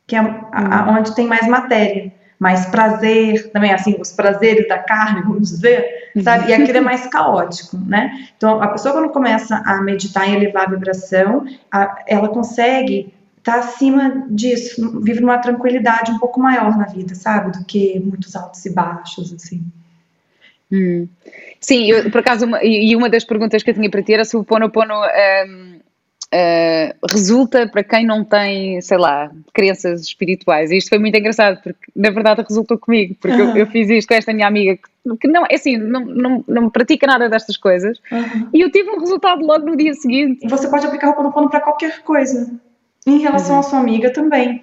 [0.07, 0.99] que é a, a, uhum.
[0.99, 6.49] onde tem mais matéria mais prazer, também assim, os prazeres da carne, vamos dizer, sabe?
[6.49, 8.27] E aquilo é mais caótico, né?
[8.35, 13.53] Então, a pessoa quando começa a meditar e elevar a vibração, a, ela consegue estar
[13.53, 17.57] tá acima disso, vive numa tranquilidade um pouco maior na vida, sabe?
[17.57, 19.63] Do que muitos altos e baixos, assim.
[20.71, 21.07] Hum.
[21.59, 24.25] Sim, eu, por acaso, uma, e uma das perguntas que eu tinha para ti era
[24.25, 25.74] se o Ponopono um,
[26.35, 30.69] Uh, resulta para quem não tem, sei lá, crenças espirituais.
[30.69, 33.51] E isto foi muito engraçado, porque na verdade resultou comigo, porque uhum.
[33.51, 36.43] eu, eu, fiz isto com esta minha amiga que, que não, é assim, não, não,
[36.45, 38.49] não pratica nada destas coisas, uhum.
[38.53, 40.45] e eu tive um resultado logo no dia seguinte.
[40.49, 42.51] Você pode aplicar o Ponopono para qualquer coisa.
[43.07, 43.59] Em relação uhum.
[43.59, 44.61] à sua amiga também.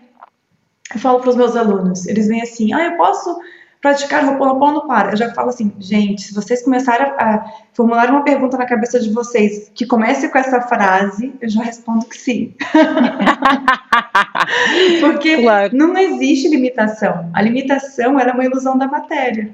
[0.93, 3.41] Eu falo para os meus alunos, eles vêm assim, ah, eu posso
[3.83, 5.11] praticar Ho'oponopono para.
[5.11, 9.11] Eu já falo assim, gente, se vocês começarem a formular uma pergunta na cabeça de
[9.11, 12.55] vocês que comece com essa frase, eu já respondo que sim.
[15.01, 15.77] Porque claro.
[15.77, 17.29] não existe limitação.
[17.35, 19.51] A limitação era uma ilusão da matéria.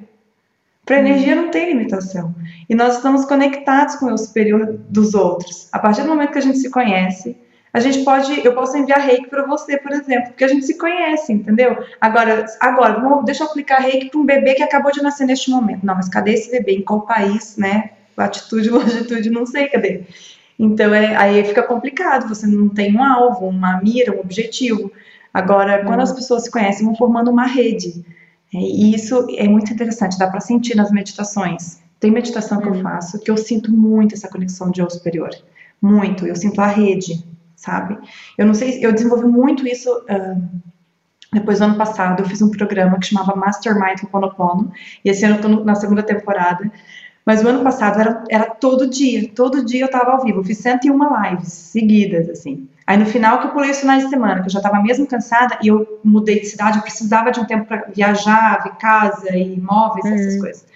[0.85, 2.35] Para a energia não tem limitação.
[2.69, 5.69] E nós estamos conectados com o superior dos outros.
[5.73, 7.35] A partir do momento que a gente se conhece,
[7.73, 10.79] a gente pode, eu posso enviar reiki para você, por exemplo, porque a gente se
[10.79, 11.77] conhece, entendeu?
[12.01, 15.51] Agora, agora, vamos, deixa eu aplicar reiki para um bebê que acabou de nascer neste
[15.51, 15.85] momento.
[15.85, 16.73] Não, mas cadê esse bebê?
[16.73, 17.91] Em qual país, né?
[18.17, 20.03] Latitude, longitude, não sei, cadê?
[20.59, 24.91] Então, é, aí fica complicado, você não tem um alvo, uma mira, um objetivo.
[25.33, 28.05] Agora, quando as pessoas se conhecem, vão formando uma rede.
[28.53, 31.81] É, e isso é muito interessante, dá para sentir nas meditações.
[32.01, 35.31] Tem meditação que eu faço que eu sinto muito essa conexão de eu superior.
[35.81, 37.25] Muito, eu sinto a rede
[37.59, 37.99] sabe?
[38.39, 40.61] Eu não sei, eu desenvolvi muito isso uh,
[41.33, 42.23] depois do ano passado.
[42.23, 44.73] Eu fiz um programa que chamava Mastermind Ho'oponopono
[45.05, 46.71] e esse ano eu tô na segunda temporada.
[47.27, 50.39] Mas o ano passado era, era todo dia, todo dia eu tava ao vivo.
[50.41, 52.69] Eu fiz 101 lives seguidas, assim.
[52.87, 55.07] Aí no final que eu pulei os finais de semana, que eu já tava mesmo
[55.07, 59.37] cansada e eu mudei de cidade, eu precisava de um tempo para viajar, ver casa
[59.37, 60.15] e imóveis, uhum.
[60.15, 60.67] essas coisas.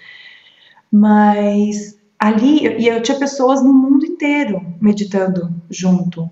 [0.91, 6.29] Mas ali, e eu tinha pessoas no mundo inteiro meditando junto.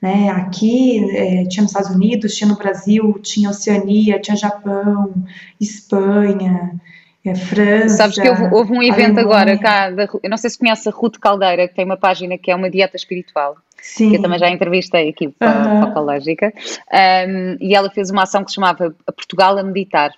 [0.00, 0.30] Né?
[0.30, 5.12] Aqui é, tinha nos Estados Unidos, tinha no Brasil, tinha Oceania, tinha Japão,
[5.60, 6.80] Espanha,
[7.24, 7.96] é, França.
[7.96, 9.22] Sabes que houve, houve um evento Alemanha.
[9.22, 12.38] agora cá, da, eu não sei se conhece a Ruth Caldeira, que tem uma página
[12.38, 13.56] que é uma dieta espiritual.
[13.80, 14.10] Sim.
[14.10, 15.84] Que eu também já entrevistei aqui para uhum.
[15.84, 16.52] a Ecológica.
[16.92, 20.12] Um, e ela fez uma ação que se chamava Portugal a Meditar.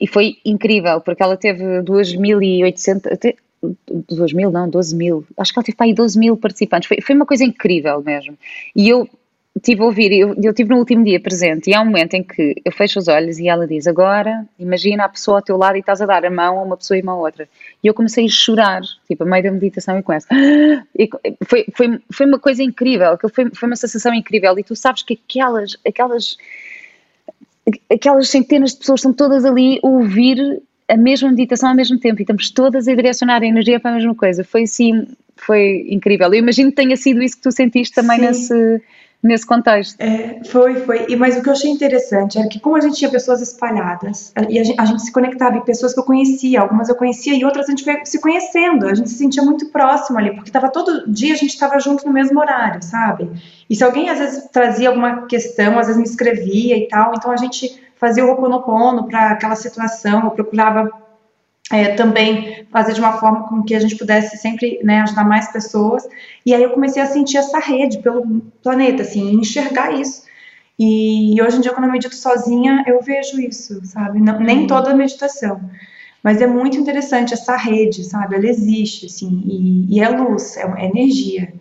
[0.00, 3.36] E foi incrível, porque ela teve 2.800,
[4.08, 7.00] 2 mil, não, 12 mil, acho que ela teve para aí 12 mil participantes, foi,
[7.00, 8.36] foi uma coisa incrível mesmo.
[8.74, 9.08] E eu
[9.60, 12.22] tive a ouvir, eu, eu tive no último dia presente, e há um momento em
[12.22, 15.76] que eu fecho os olhos e ela diz: Agora, imagina a pessoa ao teu lado
[15.76, 17.48] e estás a dar a mão a uma pessoa e uma outra.
[17.82, 20.28] E eu comecei a chorar, tipo, a meio da meditação e com essa.
[20.98, 21.08] E
[21.44, 24.58] foi, foi, foi uma coisa incrível, foi, foi uma sensação incrível.
[24.58, 26.36] E tu sabes que aquelas, aquelas,
[27.90, 32.20] aquelas centenas de pessoas estão todas ali a ouvir a mesma meditação ao mesmo tempo
[32.20, 34.44] e estamos todas a direcionar a energia para a mesma coisa.
[34.44, 36.28] Foi assim, foi incrível.
[36.28, 38.82] Eu imagino que tenha sido isso que tu sentiste também nesse,
[39.22, 40.00] nesse contexto.
[40.00, 41.06] É, foi, foi.
[41.08, 44.32] E, mas o que eu achei interessante era que como a gente tinha pessoas espalhadas
[44.48, 47.34] e a gente, a gente se conectava em pessoas que eu conhecia, algumas eu conhecia
[47.34, 50.50] e outras a gente foi se conhecendo, a gente se sentia muito próximo ali, porque
[50.50, 53.30] tava todo dia a gente estava junto no mesmo horário, sabe?
[53.70, 57.30] E se alguém às vezes trazia alguma questão, às vezes me escrevia e tal, então
[57.30, 60.90] a gente fazia o Ho'oponopono para aquela situação, eu procurava
[61.70, 65.52] é, também fazer de uma forma com que a gente pudesse sempre né, ajudar mais
[65.52, 66.02] pessoas.
[66.44, 70.24] E aí eu comecei a sentir essa rede pelo planeta, assim, enxergar isso.
[70.76, 74.20] E, hoje em dia, quando eu medito sozinha, eu vejo isso, sabe?
[74.20, 74.66] Não, nem uhum.
[74.66, 75.60] toda meditação.
[76.24, 78.34] Mas é muito interessante essa rede, sabe?
[78.34, 81.52] Ela existe, assim, e, e é luz, é, é energia.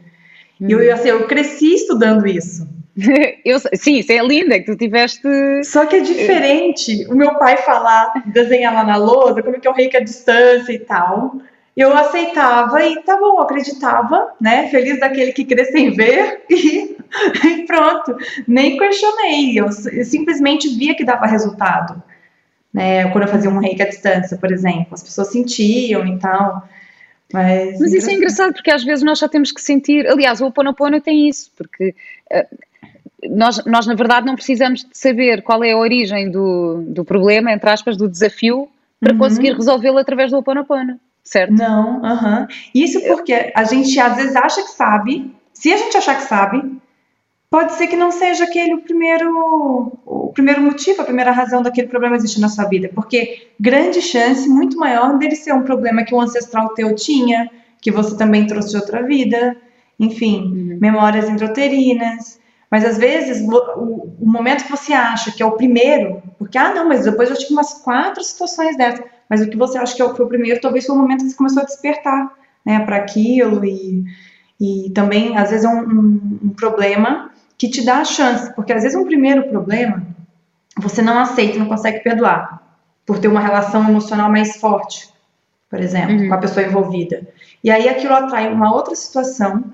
[0.59, 0.67] Hum.
[0.67, 0.93] E eu, uhum.
[0.93, 2.67] assim, eu cresci estudando isso.
[3.45, 5.21] eu, sim, isso é linda, que tu tiveste.
[5.63, 9.67] Só que é diferente o meu pai falar, desenhar lá na lousa, como é que
[9.67, 11.35] é o reiki à distância e tal.
[11.75, 14.67] Eu aceitava e tá bom, acreditava, né?
[14.67, 16.97] Feliz daquele que cresce sem ver e,
[17.45, 18.17] e pronto.
[18.47, 22.03] Nem questionei, eu, eu simplesmente via que dava resultado
[22.73, 23.09] né?
[23.11, 26.67] Quando eu fazia um reiki à distância, por exemplo, as pessoas sentiam e tal.
[27.33, 30.07] Mas, mas isso é engraçado porque às vezes nós já temos que sentir.
[30.07, 31.95] Aliás, o Oponopono tem isso, porque
[32.33, 32.57] uh,
[33.29, 37.51] nós, nós na verdade não precisamos de saber qual é a origem do, do problema,
[37.51, 38.67] entre aspas, do desafio,
[38.99, 39.19] para uhum.
[39.19, 41.53] conseguir resolvê-lo através do Oponopono, certo?
[41.53, 42.41] Não, aham.
[42.41, 42.47] Uhum.
[42.73, 45.33] Isso porque a gente às vezes acha que sabe.
[45.53, 46.81] Se a gente achar que sabe,
[47.49, 51.87] pode ser que não seja aquele o primeiro, o primeiro motivo, a primeira razão daquele
[51.87, 56.15] problema existir na sua vida, porque grande chance, muito maior, dele ser um problema que
[56.15, 57.49] um ancestral teu tinha,
[57.81, 59.57] que você também trouxe de outra vida,
[59.99, 60.77] enfim, uhum.
[60.79, 62.40] memórias intrauterinas.
[62.71, 66.73] Mas às vezes o, o, momento que você acha que é o primeiro, porque ah
[66.73, 70.01] não, mas depois eu tive umas quatro situações dessas, mas o que você acha que
[70.01, 72.31] é foi o primeiro, talvez foi o momento que você começou a despertar,
[72.65, 74.05] né, para aquilo e,
[74.57, 78.71] e também às vezes é um, um, um problema que te dá a chance, porque
[78.71, 80.07] às vezes um primeiro problema
[80.77, 82.61] você não aceita, não consegue perdoar,
[83.05, 85.09] por ter uma relação emocional mais forte,
[85.69, 86.29] por exemplo, uhum.
[86.29, 87.27] com a pessoa envolvida.
[87.61, 89.65] E aí aquilo atrai uma outra situação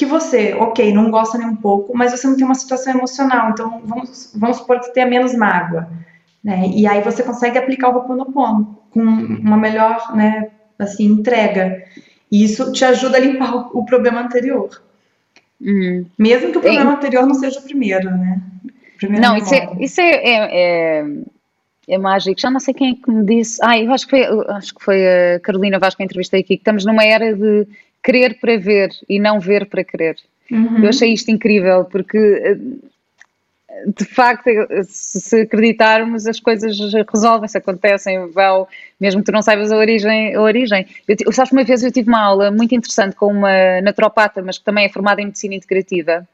[0.00, 3.50] que você, ok, não gosta nem um pouco, mas você não tem uma situação emocional,
[3.50, 5.90] então vamos, vamos supor que você tenha menos mágoa,
[6.42, 6.68] né?
[6.68, 11.84] E aí você consegue aplicar o Ho'oponopono com uma melhor, né, assim, entrega.
[12.32, 14.70] E isso te ajuda a limpar o, o problema anterior.
[15.60, 16.06] Uhum.
[16.18, 18.40] Mesmo que o programa anterior não seja o primeiro, né?
[18.96, 21.04] Primeiro não, isso, é, isso é, é, é,
[21.88, 22.40] é, mágico.
[22.40, 23.58] Já não sei quem é que me disse.
[23.62, 26.62] Ah, eu acho que foi, acho que foi a Carolina Vasco que entrevistei aqui, que
[26.62, 27.66] estamos numa era de
[28.02, 30.16] querer para ver e não ver para querer.
[30.50, 30.82] Uhum.
[30.82, 32.58] Eu achei isto incrível, porque
[33.86, 34.50] de facto,
[34.84, 36.76] se acreditarmos, as coisas
[37.12, 38.66] resolvem-se, acontecem, vão,
[38.98, 40.34] mesmo que tu não saibas a origem.
[40.34, 40.86] A origem.
[41.08, 44.64] Eu, sabes, uma vez eu tive uma aula muito interessante com uma naturopata, mas que
[44.64, 46.26] também é formada em medicina integrativa,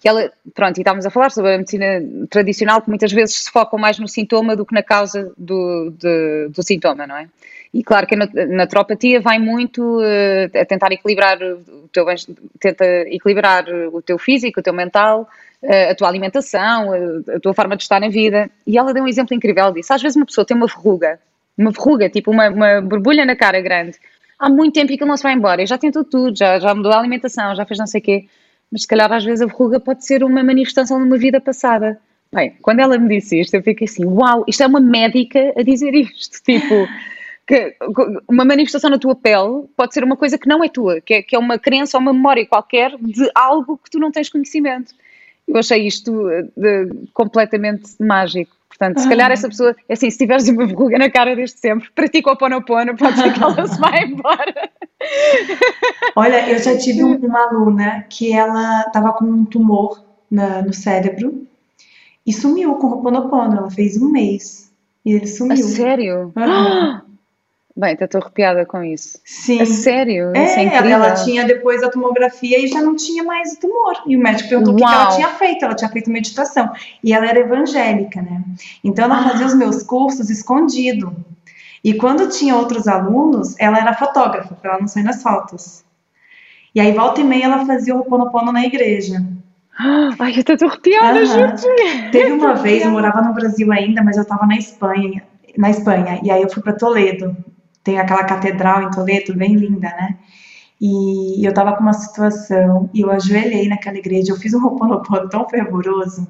[0.00, 3.50] que ela, pronto, e estávamos a falar sobre a medicina tradicional, que muitas vezes se
[3.50, 7.28] focam mais no sintoma do que na causa do, de, do sintoma, não é?
[7.74, 12.06] E claro que a naturopatia vai muito uh, a tentar equilibrar o teu,
[12.60, 15.28] tenta equilibrar o teu físico, o teu mental,
[15.90, 16.92] a tua alimentação,
[17.34, 18.48] a tua forma de estar na vida.
[18.64, 19.92] E ela deu um exemplo incrível disso.
[19.92, 21.18] Às vezes uma pessoa tem uma verruga,
[21.58, 23.98] uma verruga, tipo uma, uma borbulha na cara grande,
[24.38, 26.74] há muito tempo e que não se vai embora, e já tentou tudo, já, já
[26.74, 28.26] mudou a alimentação, já fez não sei o quê,
[28.70, 31.98] mas se calhar às vezes a verruga pode ser uma manifestação de uma vida passada.
[32.32, 35.62] Bem, quando ela me disse isto, eu fiquei assim, uau, isto é uma médica a
[35.62, 36.86] dizer isto, tipo,
[37.46, 37.76] que
[38.28, 41.22] uma manifestação na tua pele pode ser uma coisa que não é tua, que é,
[41.22, 44.94] que é uma crença ou uma memória qualquer de algo que tu não tens conhecimento.
[45.46, 48.56] Eu achei isto eh, de, completamente mágico.
[48.68, 51.88] Portanto, se calhar essa pessoa, é assim, se tiveres uma verruga na cara desde sempre,
[51.94, 54.70] pratica o ponopono, pode ser que ela se vá embora.
[56.16, 61.46] Olha, eu já tive uma aluna que ela estava com um tumor na, no cérebro
[62.26, 63.58] e sumiu com o ponopono.
[63.58, 64.72] Ela fez um mês
[65.04, 65.52] e ele sumiu.
[65.52, 66.32] A sério?
[66.34, 67.00] Uhum.
[67.76, 69.18] Bem, estou arrepiada com isso.
[69.24, 69.60] Sim.
[69.60, 70.30] É sério?
[70.36, 70.90] É, isso é incrível.
[70.90, 74.00] ela tinha depois a tomografia e já não tinha mais o tumor.
[74.06, 74.84] E o médico perguntou Uau.
[74.84, 75.64] o que, ela tinha feito.
[75.64, 76.70] Ela tinha feito meditação.
[77.02, 78.44] E ela era evangélica, né?
[78.84, 79.30] Então ela ah.
[79.30, 81.16] fazia os meus cursos escondido.
[81.82, 85.84] E quando tinha outros alunos, ela era fotógrafa, para ela não sair nas fotos.
[86.72, 89.22] E aí, volta e meia, ela fazia o Ho'oponopono na igreja.
[89.76, 91.26] Ai, eu tô arrepiada, uhum.
[91.26, 92.10] gente.
[92.12, 95.24] Teve uma vez, eu morava no Brasil ainda, mas eu estava na Espanha,
[95.58, 97.36] na Espanha, e aí eu fui para Toledo
[97.84, 100.16] tem aquela catedral em Toledo, bem linda, né?
[100.80, 105.28] E eu tava com uma situação e eu ajoelhei naquela igreja, eu fiz um roponopono
[105.28, 106.26] tão fervoroso.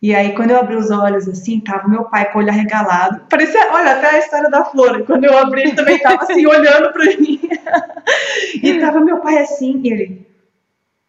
[0.00, 3.20] E aí, quando eu abri os olhos, assim, tava meu pai com o olho arregalado.
[3.28, 5.04] Parecia, olha, até a história da flor.
[5.04, 7.40] Quando eu abri, ele também tava assim, olhando pra mim.
[8.62, 10.26] e tava meu pai assim, e ele,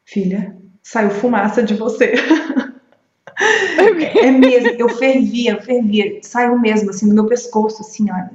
[0.05, 2.15] filha, saiu fumaça de você.
[4.17, 8.31] é mesmo, eu fervia, eu fervia, saiu mesmo, assim, no meu pescoço, assim, olha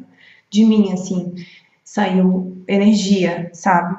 [0.55, 1.35] de mim, assim,
[1.83, 3.97] saiu energia, sabe?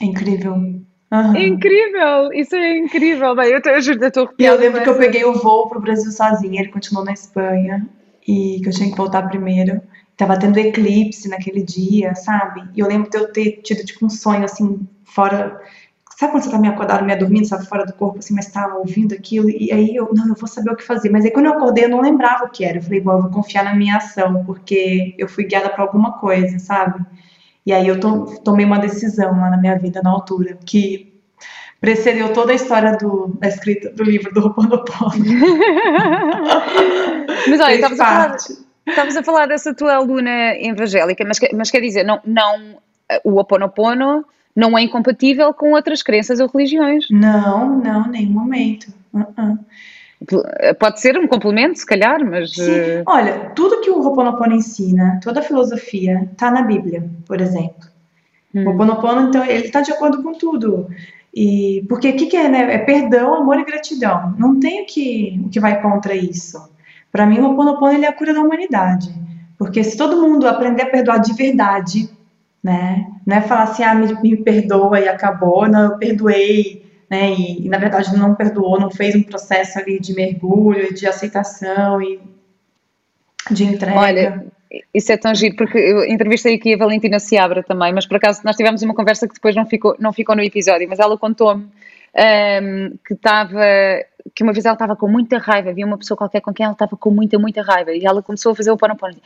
[0.00, 0.54] É incrível.
[0.54, 1.36] Uhum.
[1.36, 3.36] Incrível, isso é incrível.
[3.36, 6.10] Bem, eu, eu juro, eu estou Eu lembro que eu peguei o voo pro Brasil
[6.10, 7.88] sozinha, ele continuou na Espanha
[8.26, 9.80] e que eu tinha que voltar primeiro.
[10.16, 12.64] Tava tendo eclipse naquele dia, sabe?
[12.74, 15.60] E eu lembro de eu ter tido tipo um sonho assim, fora
[16.16, 18.76] Sabe quando você tá meio acordado, meio dormindo, sabe, fora do corpo, assim, mas tá
[18.76, 19.50] ouvindo aquilo?
[19.50, 21.10] E aí eu, não, eu vou saber o que fazer.
[21.10, 22.78] Mas aí quando eu acordei, eu não lembrava o que era.
[22.78, 26.12] Eu falei, bom, eu vou confiar na minha ação, porque eu fui guiada para alguma
[26.18, 27.04] coisa, sabe?
[27.66, 31.12] E aí eu to, tomei uma decisão lá na minha vida, na altura, que
[31.80, 35.10] precedeu toda a história do, da escrita do livro do Ho'oponopono.
[37.48, 38.36] mas olha, estavas a, falar,
[38.86, 42.78] estavas a falar dessa tua aluna evangélica, mas, mas quer dizer, não, não,
[43.24, 47.06] o Ho'oponopono não é incompatível com outras crenças ou religiões.
[47.10, 48.92] Não, não, nem momento.
[49.12, 49.58] Uh -uh.
[50.78, 52.52] Pode ser um complemento, se calhar, mas.
[52.52, 52.70] Sim.
[52.70, 57.88] Eh, olha, tudo que o Ho'oponopono ensina, toda a filosofia, está na Bíblia, por exemplo.
[58.54, 58.64] Hum.
[58.64, 60.88] O Ho'oponopono, então, ele está de acordo com tudo.
[61.34, 62.74] E porque o que, que, é, né?
[62.74, 64.34] É perdão, amor e gratidão.
[64.38, 66.70] Não tem o que, o que vai contra isso.
[67.12, 69.12] Para mim, o Ho'oponopono ele é a cura da humanidade.
[69.58, 72.08] Porque se todo mundo aprender a perdoar de verdade,
[72.64, 73.06] né?
[73.26, 77.30] Não é falar assim, ah, me, me perdoa e acabou, não, eu perdoei, né?
[77.32, 82.00] E, e, na verdade não perdoou, não fez um processo ali de mergulho, de aceitação
[82.00, 82.18] e
[83.50, 84.00] de entrega.
[84.00, 84.46] Olha,
[84.94, 88.40] isso é tão giro, porque eu entrevistei aqui a Valentina Seabra também, mas por acaso
[88.42, 91.64] nós tivemos uma conversa que depois não ficou, não ficou no episódio, mas ela contou-me
[91.64, 93.60] um, que estava
[94.34, 96.72] que uma vez ela estava com muita raiva, havia uma pessoa qualquer com quem ela
[96.72, 99.16] estava com muita, muita raiva e ela começou a fazer o pano pano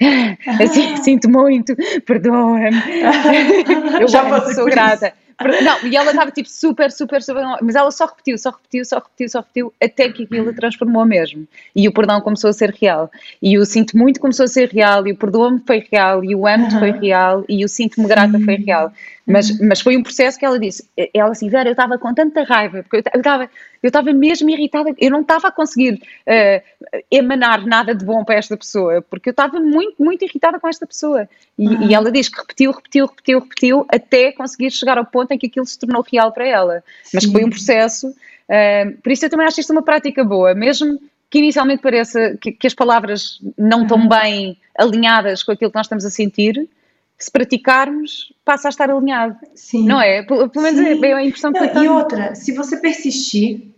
[0.62, 2.70] assim, sinto muito, perdoa-me
[4.00, 5.12] eu já sou grata.
[5.38, 7.42] Não, e ela estava tipo super, super, super.
[7.60, 11.46] Mas ela só repetiu, só repetiu, só repetiu, só repetiu, até que aquilo transformou mesmo.
[11.74, 13.10] E o perdão começou a ser real.
[13.42, 16.46] E o sinto muito começou a ser real, e o perdoa-me foi real, e o
[16.46, 18.90] amo-te foi real, e o sinto-me grata foi real.
[19.26, 19.68] Mas, uhum.
[19.68, 20.88] mas foi um processo que ela disse.
[21.12, 23.50] Ela assim, Vera, eu estava com tanta raiva, porque eu estava
[23.82, 28.36] eu estava mesmo irritada, eu não estava a conseguir uh, emanar nada de bom para
[28.36, 31.28] esta pessoa, porque eu estava muito, muito irritada com esta pessoa.
[31.58, 31.88] E, uhum.
[31.88, 35.46] e, ela diz que repetiu, repetiu, repetiu, repetiu, até conseguir chegar ao ponto em que
[35.46, 36.82] aquilo se tornou real para ela.
[37.04, 37.10] Sim.
[37.14, 38.08] Mas que foi um processo.
[38.08, 41.00] Uh, por isso eu também acho isto uma prática boa, mesmo
[41.30, 44.08] que inicialmente pareça que, que as palavras não estão uhum.
[44.08, 46.68] bem alinhadas com aquilo que nós estamos a sentir,
[47.18, 49.36] se praticarmos, passa a estar alinhado.
[49.54, 49.86] Sim.
[49.86, 50.22] Não é?
[50.22, 51.84] Pelo, menos é, é a impressão que não, eu tenho.
[51.84, 53.68] E outra, se você persistir,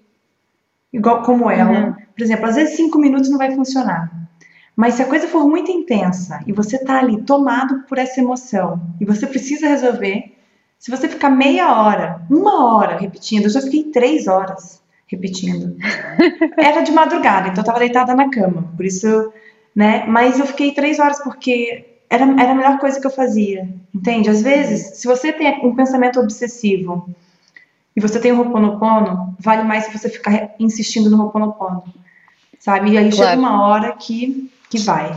[0.93, 1.93] igual como ela, uhum.
[1.93, 4.11] por exemplo, às vezes cinco minutos não vai funcionar.
[4.75, 8.81] Mas se a coisa for muito intensa e você tá ali tomado por essa emoção
[9.01, 10.37] e você precisa resolver,
[10.79, 15.77] se você ficar meia hora, uma hora repetindo, eu já fiquei três horas repetindo.
[16.57, 19.33] Era de madrugada, então eu tava deitada na cama, por isso,
[19.75, 20.05] né?
[20.07, 24.31] Mas eu fiquei três horas porque era, era a melhor coisa que eu fazia, entende?
[24.31, 27.09] Às vezes, se você tem um pensamento obsessivo
[27.95, 31.85] e você tem o Ho'oponopono, vale mais se você ficar insistindo no Ho'oponopono,
[32.59, 32.93] sabe?
[32.93, 33.31] E aí claro.
[33.31, 35.17] chega uma hora que, que vai.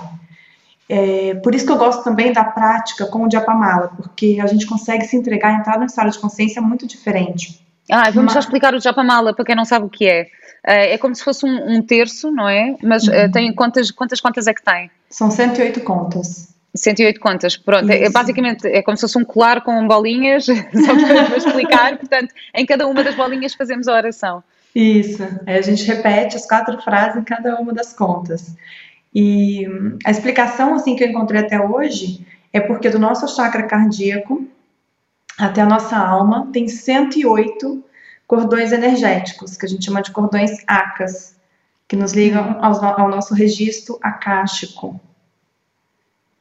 [0.90, 4.66] É, por isso que eu gosto também da prática com o Japamala, porque a gente
[4.66, 7.66] consegue se entregar, entrar num estado de consciência muito diferente.
[7.90, 8.34] Ah, vamos Uma...
[8.34, 10.28] já explicar o Japamala para quem não sabe o que é.
[10.64, 12.76] É, é como se fosse um, um terço, não é?
[12.84, 13.26] Mas uhum.
[13.26, 14.92] uh, tem quantas, quantas contas é que tem?
[15.10, 16.54] São 108 contas.
[16.76, 20.96] 108 contas, pronto, é, basicamente é como se fosse um colar com bolinhas, só
[21.28, 24.44] para explicar, portanto, em cada uma das bolinhas fazemos a oração.
[24.74, 28.56] Isso, é, a gente repete as quatro frases em cada uma das contas.
[29.14, 29.68] E
[30.06, 34.48] a explicação assim que eu encontrei até hoje é porque do nosso chakra cardíaco
[35.38, 37.84] até a nossa alma tem 108
[38.28, 41.36] cordões energéticos, que a gente chama de cordões acas,
[41.88, 45.00] que nos ligam ao, ao nosso registro acástico.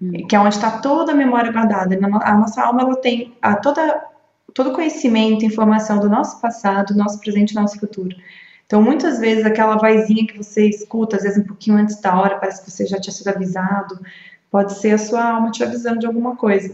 [0.03, 0.27] Hum.
[0.27, 1.99] que é onde está toda a memória guardada.
[2.23, 4.03] A nossa alma ela tem a toda,
[4.55, 8.17] todo conhecimento, informação do nosso passado, do nosso presente e do nosso futuro.
[8.65, 12.39] Então, muitas vezes, aquela vozinha que você escuta, às vezes um pouquinho antes da hora,
[12.39, 13.99] parece que você já tinha sido avisado,
[14.51, 16.73] pode ser a sua alma te avisando de alguma coisa.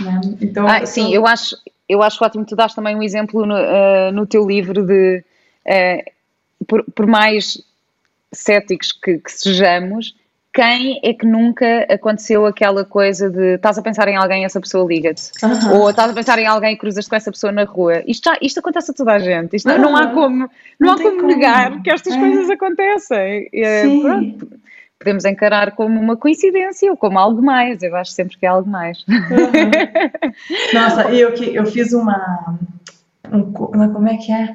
[0.00, 0.20] Né?
[0.40, 1.56] Então, ah, sim, eu acho,
[1.88, 2.44] eu acho ótimo.
[2.44, 5.24] Tu dás também um exemplo no, uh, no teu livro de,
[5.64, 7.62] uh, por, por mais
[8.32, 10.16] céticos que, que sejamos,
[10.52, 14.60] quem é que nunca aconteceu aquela coisa de estás a pensar em alguém e essa
[14.60, 15.30] pessoa liga-te?
[15.42, 15.80] Uhum.
[15.80, 18.02] Ou estás a pensar em alguém e cruzas com essa pessoa na rua?
[18.06, 19.56] Isto, já, isto acontece a toda a gente.
[19.56, 19.78] Isto, uhum.
[19.78, 20.48] Não há como, não,
[20.78, 22.18] não há como, como, negar que estas é.
[22.18, 23.48] coisas acontecem.
[23.50, 24.60] É, pronto,
[24.98, 27.82] podemos encarar como uma coincidência ou como algo mais.
[27.82, 29.04] Eu acho sempre que é algo mais.
[29.08, 30.32] Uhum.
[30.74, 32.58] Nossa, eu, que, eu fiz uma.
[33.32, 34.54] Um, como é que é?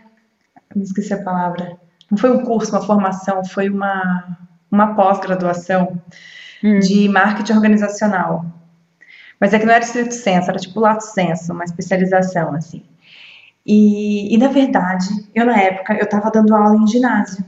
[0.76, 1.76] Me esqueci a palavra.
[2.12, 4.38] Não foi um curso, uma formação, foi uma
[4.72, 6.02] uma pós-graduação
[6.64, 6.80] hum.
[6.80, 8.46] de marketing organizacional.
[9.40, 12.84] Mas é que não era estrito senso, era tipo lato senso, uma especialização, assim.
[13.66, 17.44] E, e na verdade, eu na época, eu estava dando aula em ginásio.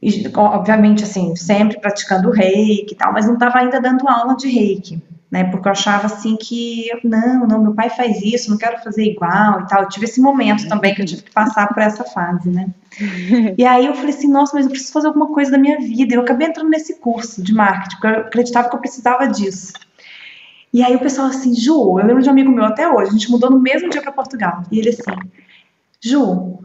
[0.00, 4.48] E, obviamente, assim, sempre praticando reiki e tal, mas não estava ainda dando aula de
[4.48, 5.02] reiki.
[5.30, 5.44] Né?
[5.44, 9.60] Porque eu achava assim que, não, não, meu pai faz isso, não quero fazer igual
[9.60, 9.82] e tal.
[9.82, 12.68] Eu tive esse momento também que eu tive que passar por essa fase, né?
[13.58, 16.14] E aí eu falei assim, nossa, mas eu preciso fazer alguma coisa da minha vida.
[16.14, 19.72] Eu acabei entrando nesse curso de marketing, porque eu acreditava que eu precisava disso.
[20.72, 23.12] E aí o pessoal assim, Ju, eu lembro de um amigo meu até hoje, a
[23.12, 24.62] gente mudou no mesmo dia para Portugal.
[24.70, 25.02] E ele assim,
[26.00, 26.58] Ju,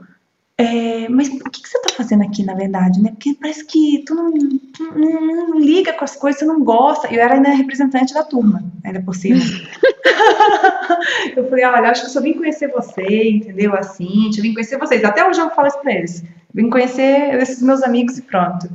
[0.56, 3.10] é, mas o que, que, você está fazendo aqui, na verdade, né?
[3.10, 7.12] Porque parece que tu não, não, não, liga com as coisas, você não gosta.
[7.12, 9.42] Eu era ainda representante da turma, ainda por cima.
[11.36, 13.74] eu falei, olha, acho que eu só vim conhecer você, entendeu?
[13.74, 15.04] Assim, eu vim conhecer vocês.
[15.04, 16.24] Até hoje eu falo isso para eles.
[16.54, 18.70] Vim conhecer esses meus amigos e pronto.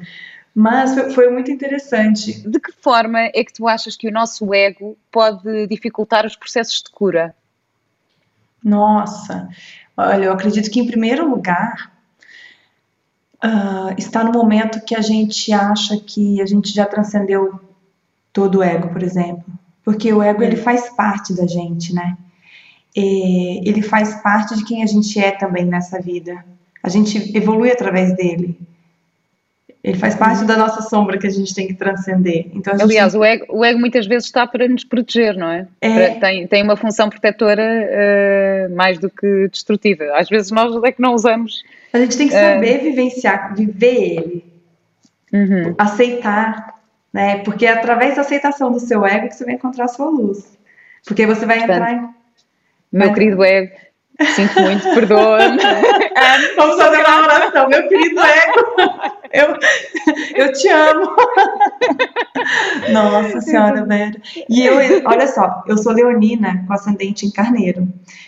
[0.53, 2.41] Mas foi, foi muito interessante.
[2.49, 6.83] De que forma é que tu achas que o nosso ego pode dificultar os processos
[6.83, 7.37] de cura?
[8.65, 9.49] Nossa,
[10.01, 11.91] Olha, eu acredito que, em primeiro lugar,
[13.45, 17.61] uh, está no momento que a gente acha que a gente já transcendeu
[18.33, 19.45] todo o ego, por exemplo.
[19.83, 22.17] Porque o ego, ele faz parte da gente, né?
[22.95, 26.45] E ele faz parte de quem a gente é também nessa vida.
[26.81, 28.57] A gente evolui através dele.
[29.83, 32.49] Ele faz parte da nossa sombra que a gente tem que transcender.
[32.53, 33.21] Então, Aliás, tem...
[33.21, 35.69] o, ego, o ego muitas vezes está para nos proteger, não é?
[35.81, 36.11] é...
[36.11, 40.05] Tem, tem uma função protetora uh, mais do que destrutiva.
[40.15, 41.63] Às vezes nós é que não usamos.
[41.93, 42.83] A gente tem que saber uh...
[42.83, 44.45] vivenciar, viver ele,
[45.33, 45.75] uhum.
[45.79, 46.75] aceitar,
[47.13, 47.39] né?
[47.45, 50.59] Porque é através da aceitação do seu ego que você vai encontrar a sua luz.
[51.07, 52.09] Porque você vai Portanto, entrar em.
[52.91, 53.71] Meu querido ego,
[54.27, 55.59] sinto muito, perdoa-me.
[56.57, 59.01] Vamos fazer uma oração, meu querido ego.
[59.33, 59.57] Eu,
[60.35, 61.15] eu te amo.
[62.91, 64.21] Nossa Senhora, Vera.
[64.49, 67.87] E eu, olha só, eu sou leonina com ascendente em carneiro,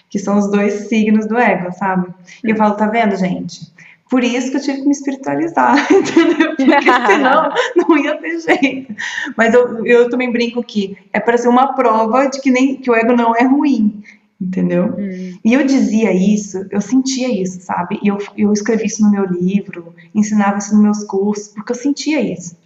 [0.09, 2.09] que são os dois signos do ego, sabe?
[2.45, 3.70] E eu falo, tá vendo, gente?
[4.09, 6.57] Por isso que eu tive que me espiritualizar, entendeu?
[6.57, 8.95] Porque senão não ia ter jeito.
[9.36, 12.91] Mas eu, eu também brinco que é para ser uma prova de que, nem, que
[12.91, 14.03] o ego não é ruim
[14.41, 14.95] entendeu?
[14.99, 15.38] Hum.
[15.45, 17.99] E eu dizia isso, eu sentia isso, sabe?
[18.03, 21.76] E eu, eu escrevi isso no meu livro, ensinava isso nos meus cursos, porque eu
[21.76, 22.57] sentia isso.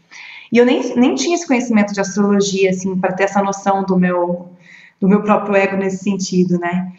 [0.53, 3.99] E eu nem, nem tinha esse conhecimento de astrologia, assim, para ter essa noção do
[3.99, 4.51] meu,
[5.01, 6.93] do meu próprio ego nesse sentido, né?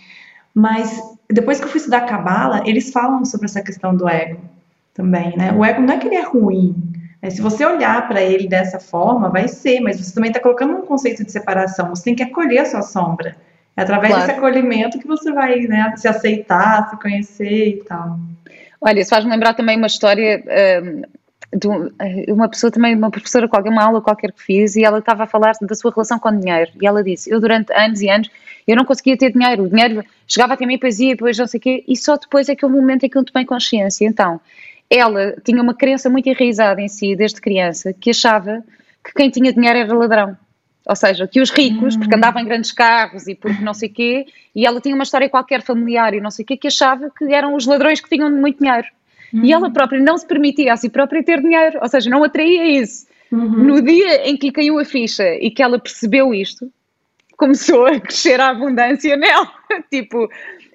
[0.54, 1.02] Mas
[1.32, 4.42] depois que eu fui estudar Cabala, eles falam sobre essa questão do ego
[4.94, 5.54] também, né?
[5.54, 6.76] O ego não é que ele é ruim,
[7.22, 7.30] né?
[7.30, 10.82] se você olhar para ele dessa forma, vai ser, mas você também está colocando um
[10.82, 11.90] conceito de separação.
[11.90, 13.36] Você tem que acolher a sua sombra.
[13.78, 14.28] É através claro.
[14.28, 18.20] desse acolhimento que você vai né, se aceitar, se conhecer e tal.
[18.80, 20.44] Olha, isso faz-me lembrar também uma história
[20.82, 21.02] um,
[21.54, 25.24] de uma pessoa também, uma professora qualquer, uma aula qualquer que fiz, e ela estava
[25.24, 26.72] a falar da sua relação com o dinheiro.
[26.82, 28.30] E ela disse: Eu, durante anos e anos,
[28.68, 29.64] eu não conseguia ter dinheiro.
[29.64, 32.50] O dinheiro chegava até mim, depois ia, depois não sei o quê, e só depois
[32.50, 34.06] é que houve um momento em que eu tomei consciência.
[34.06, 34.40] Então,
[34.90, 38.64] ela tinha uma crença muito enraizada em si, desde criança, que achava
[39.04, 40.38] que quem tinha dinheiro era ladrão.
[40.86, 42.18] Ou seja, que os ricos, porque hum.
[42.18, 45.64] andavam em grandes carros e porque não sei quê, e ela tinha uma história qualquer
[45.64, 48.88] familiar e não sei quê, que achava que eram os ladrões que tinham muito dinheiro.
[49.34, 49.44] Uhum.
[49.44, 52.80] E ela própria não se permitia a si própria ter dinheiro, ou seja, não atraía
[52.80, 53.08] isso.
[53.32, 53.64] Uhum.
[53.64, 56.72] No dia em que lhe caiu a ficha e que ela percebeu isto,
[57.36, 59.52] começou a crescer a abundância nela.
[59.92, 60.30] tipo,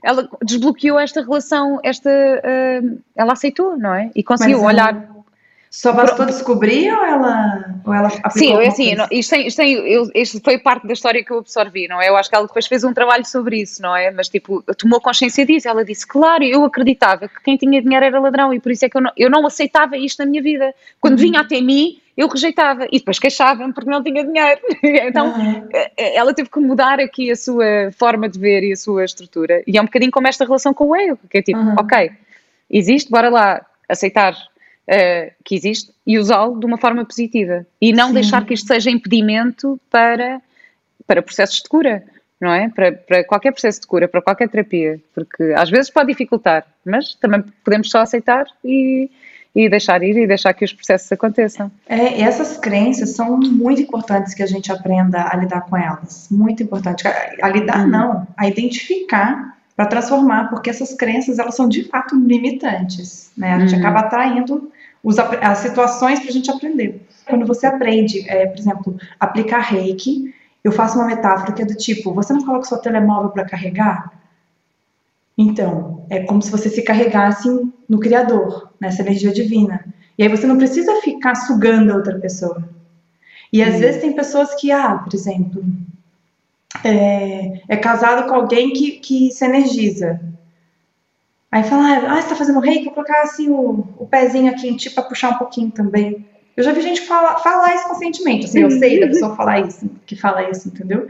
[0.05, 4.11] ela desbloqueou esta relação, esta, uh, ela aceitou, não é?
[4.15, 5.20] E conseguiu Mas, olhar
[5.71, 9.73] só bastou descobrir ou ela, ou ela Sim, eu, assim, não, isto, tem, isto, tem,
[9.73, 12.09] eu, isto foi parte da história que eu absorvi, não é?
[12.09, 14.11] Eu acho que ela depois fez um trabalho sobre isso, não é?
[14.11, 15.69] Mas, tipo, tomou consciência disso.
[15.69, 18.89] Ela disse, claro, eu acreditava que quem tinha dinheiro era ladrão e por isso é
[18.89, 20.75] que eu não, eu não aceitava isto na minha vida.
[21.01, 21.25] Quando uhum.
[21.25, 24.61] vinha até mim, eu rejeitava e depois queixava-me porque não tinha dinheiro.
[24.83, 25.69] então, uhum.
[25.97, 29.63] ela teve que mudar aqui a sua forma de ver e a sua estrutura.
[29.69, 31.77] E é um bocadinho como esta relação com o eu, que é tipo, uhum.
[31.79, 32.11] ok,
[32.69, 34.35] existe, bora lá aceitar
[34.91, 38.15] uh, que existe e usá-lo de uma forma positiva e não Sim.
[38.15, 40.41] deixar que isto seja impedimento para,
[41.07, 42.03] para processos de cura,
[42.41, 42.69] não é?
[42.69, 47.15] Para, para qualquer processo de cura, para qualquer terapia, porque às vezes pode dificultar, mas
[47.15, 49.09] também podemos só aceitar e,
[49.55, 51.71] e deixar ir e deixar que os processos aconteçam.
[51.87, 56.29] É, essas crenças são muito importantes que a gente aprenda a lidar com elas.
[56.31, 57.07] Muito importante.
[57.07, 57.89] A, a lidar, hum.
[57.89, 63.31] não, a identificar para transformar, porque essas crenças elas são de fato limitantes.
[63.35, 63.55] Né?
[63.55, 63.81] A gente uhum.
[63.81, 64.71] acaba atraindo
[65.03, 67.07] os, as situações para a gente aprender.
[67.27, 71.75] Quando você aprende, é, por exemplo, aplicar reiki, eu faço uma metáfora que é do
[71.75, 74.13] tipo: você não coloca o seu telemóvel para carregar?
[75.37, 77.49] Então, é como se você se carregasse
[77.89, 79.85] no Criador, nessa energia divina.
[80.19, 82.69] E aí você não precisa ficar sugando a outra pessoa.
[83.51, 85.65] E às vezes tem pessoas que, ah, por exemplo,
[86.85, 90.21] é, é casado com alguém que, que se energiza.
[91.53, 94.77] Aí fala, ah, você tá fazendo reiki, vou colocar assim o, o pezinho aqui em
[94.77, 96.25] ti para puxar um pouquinho também.
[96.57, 99.91] Eu já vi gente fala, falar isso conscientemente, assim, eu sei da pessoa falar isso,
[100.07, 101.09] que fala isso, entendeu?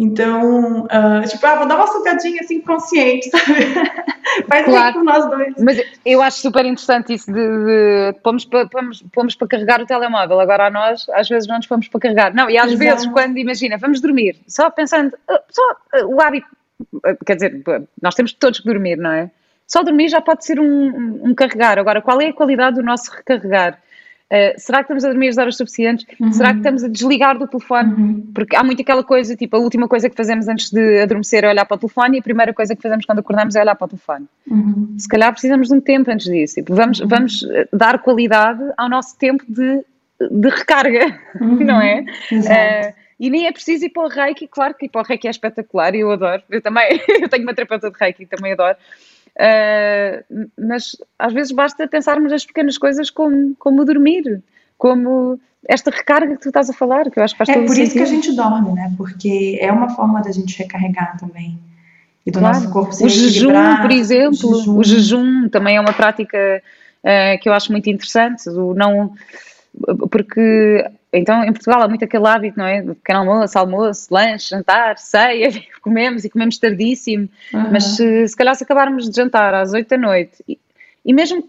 [0.00, 3.64] Então, uh, tipo, ah, vou dar uma sugadinha assim consciente, sabe?
[4.46, 4.94] Faz claro.
[4.94, 5.54] com nós dois.
[5.58, 10.38] Mas eu acho super interessante isso de, de pomos, pomos, pomos para carregar o telemóvel.
[10.38, 12.32] Agora a nós, às vezes, não nos pomos para carregar.
[12.32, 12.78] Não, e às Exato.
[12.78, 15.62] vezes, quando imagina, vamos dormir, só pensando, ah, só
[15.96, 16.46] uh, o hábito,
[16.94, 17.64] uh, quer dizer,
[18.00, 19.28] nós temos todos que dormir, não é?
[19.68, 21.78] Só dormir já pode ser um, um, um carregar.
[21.78, 23.78] Agora, qual é a qualidade do nosso recarregar?
[24.30, 26.06] Uh, será que estamos a dormir as horas suficientes?
[26.18, 26.32] Uhum.
[26.32, 27.92] Será que estamos a desligar do telefone?
[27.92, 28.32] Uhum.
[28.34, 31.50] Porque há muito aquela coisa, tipo, a última coisa que fazemos antes de adormecer é
[31.50, 33.84] olhar para o telefone e a primeira coisa que fazemos quando acordamos é olhar para
[33.84, 34.26] o telefone.
[34.50, 34.94] Uhum.
[34.98, 36.56] Se calhar precisamos de um tempo antes disso.
[36.56, 37.08] Tipo, vamos, uhum.
[37.08, 39.82] vamos eh, dar qualidade ao nosso tempo de,
[40.30, 42.04] de recarga, não é?
[42.32, 45.26] Uh, e nem é preciso ir para o Reiki, claro que ir para o Reiki
[45.26, 46.42] é espetacular e eu adoro.
[46.48, 48.76] Eu também, eu tenho uma terapeuta de Reiki e também adoro.
[49.36, 54.42] Uh, mas às vezes basta pensarmos as pequenas coisas como, como dormir,
[54.76, 57.66] como esta recarga que tu estás a falar, que eu acho que faz é todo
[57.66, 57.86] por sentido.
[57.86, 58.92] isso que a gente dorme, né?
[58.96, 61.58] Porque é uma forma da gente recarregar também.
[62.24, 62.56] E do claro.
[62.56, 64.76] nosso corpo se O jejum, por exemplo, o jejum.
[64.76, 65.48] o jejum.
[65.48, 66.62] também é uma prática
[67.02, 68.48] uh, que eu acho muito interessante.
[68.50, 69.12] O não,
[70.10, 72.82] porque então, em Portugal há muito aquele hábito, não é?
[72.82, 75.50] De pequeno almoço, almoço, lanche, jantar, ceia,
[75.80, 77.28] comemos e comemos tardíssimo.
[77.52, 77.70] Uhum.
[77.72, 80.58] Mas se, se calhar se acabarmos de jantar às 8 da noite, e,
[81.04, 81.48] e, mesmo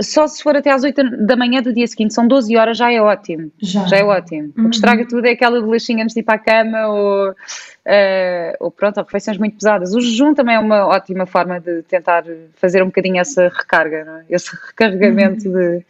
[0.00, 2.90] só se for até às 8 da manhã do dia seguinte, são 12 horas, já
[2.90, 3.50] é ótimo.
[3.60, 4.44] Já, já é ótimo.
[4.44, 4.48] Uhum.
[4.48, 4.70] O que uhum.
[4.70, 7.34] estraga tudo é aquela bolachinha antes de ir para a cama ou, uh,
[8.60, 9.94] ou pronto, ou refeições muito pesadas.
[9.94, 12.24] O jejum também é uma ótima forma de tentar
[12.54, 14.34] fazer um bocadinho essa recarga, é?
[14.34, 15.52] esse recarregamento uhum.
[15.52, 15.84] de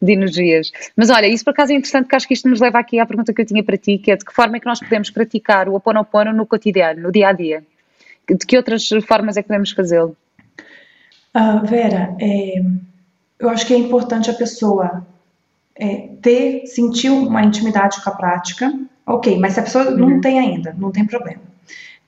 [0.00, 0.70] de energias.
[0.96, 3.06] Mas olha, isso por acaso é interessante, porque acho que isto nos leva aqui à
[3.06, 5.10] pergunta que eu tinha para ti, que é de que forma é que nós podemos
[5.10, 7.64] praticar o Oponopono no cotidiano, no dia a dia?
[8.28, 10.16] De que outras formas é que podemos fazê-lo?
[11.34, 12.62] Uh, Vera, é,
[13.38, 15.06] eu acho que é importante a pessoa
[15.74, 18.72] é, ter, sentir uma intimidade com a prática.
[19.06, 19.96] Ok, mas se a pessoa uhum.
[19.96, 21.40] não tem ainda, não tem problema.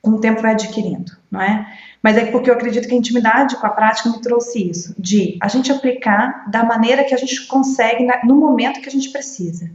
[0.01, 1.67] Com o tempo vai adquirindo, não é?
[2.03, 5.37] Mas é porque eu acredito que a intimidade com a prática me trouxe isso, de
[5.41, 9.69] a gente aplicar da maneira que a gente consegue no momento que a gente precisa.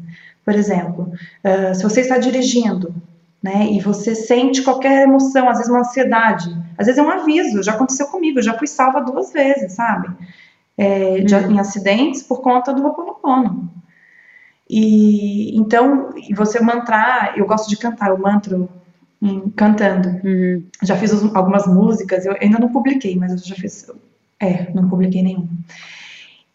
[0.46, 1.12] Por exemplo,
[1.44, 2.94] uh, se você está dirigindo,
[3.42, 7.62] né, e você sente qualquer emoção, às vezes uma ansiedade, às vezes é um aviso,
[7.62, 10.08] já aconteceu comigo, já fui salva duas vezes, sabe?
[10.78, 11.52] É, de, uhum.
[11.52, 13.70] Em acidentes por conta do Ho'oponopono.
[14.70, 18.68] E então, e você mantrar, eu gosto de cantar o mantra
[19.56, 20.10] cantando.
[20.24, 20.64] Uhum.
[20.84, 23.90] Já fiz algumas músicas, eu ainda não publiquei, mas eu já fiz.
[24.40, 25.48] É, não publiquei nenhum.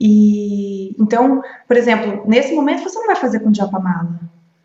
[0.00, 4.20] E então, por exemplo, nesse momento você não vai fazer com Japamala.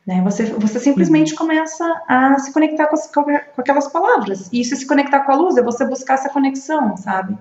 [0.06, 0.22] Né?
[0.24, 1.38] Você, você simplesmente uhum.
[1.38, 3.22] começa a se conectar com, as, com,
[3.58, 4.50] aquelas palavras.
[4.52, 7.38] E isso se conectar com a luz é você buscar essa conexão, sabe?